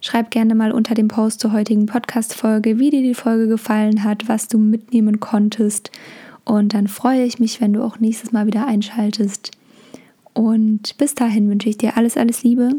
Schreib 0.04 0.30
gerne 0.30 0.54
mal 0.54 0.70
unter 0.70 0.94
dem 0.94 1.08
Post 1.08 1.40
zur 1.40 1.52
heutigen 1.54 1.86
Podcast-Folge, 1.86 2.78
wie 2.78 2.90
dir 2.90 3.00
die 3.00 3.14
Folge 3.14 3.48
gefallen 3.48 4.04
hat, 4.04 4.28
was 4.28 4.48
du 4.48 4.58
mitnehmen 4.58 5.18
konntest. 5.18 5.90
Und 6.44 6.74
dann 6.74 6.88
freue 6.88 7.24
ich 7.24 7.38
mich, 7.38 7.62
wenn 7.62 7.72
du 7.72 7.82
auch 7.82 8.00
nächstes 8.00 8.30
Mal 8.30 8.44
wieder 8.44 8.66
einschaltest. 8.66 9.52
Und 10.34 10.98
bis 10.98 11.14
dahin 11.14 11.48
wünsche 11.48 11.70
ich 11.70 11.78
dir 11.78 11.96
alles, 11.96 12.18
alles 12.18 12.42
Liebe. 12.42 12.72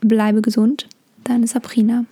Bleibe 0.00 0.42
gesund. 0.42 0.86
Deine 1.24 1.46
Sabrina. 1.46 2.04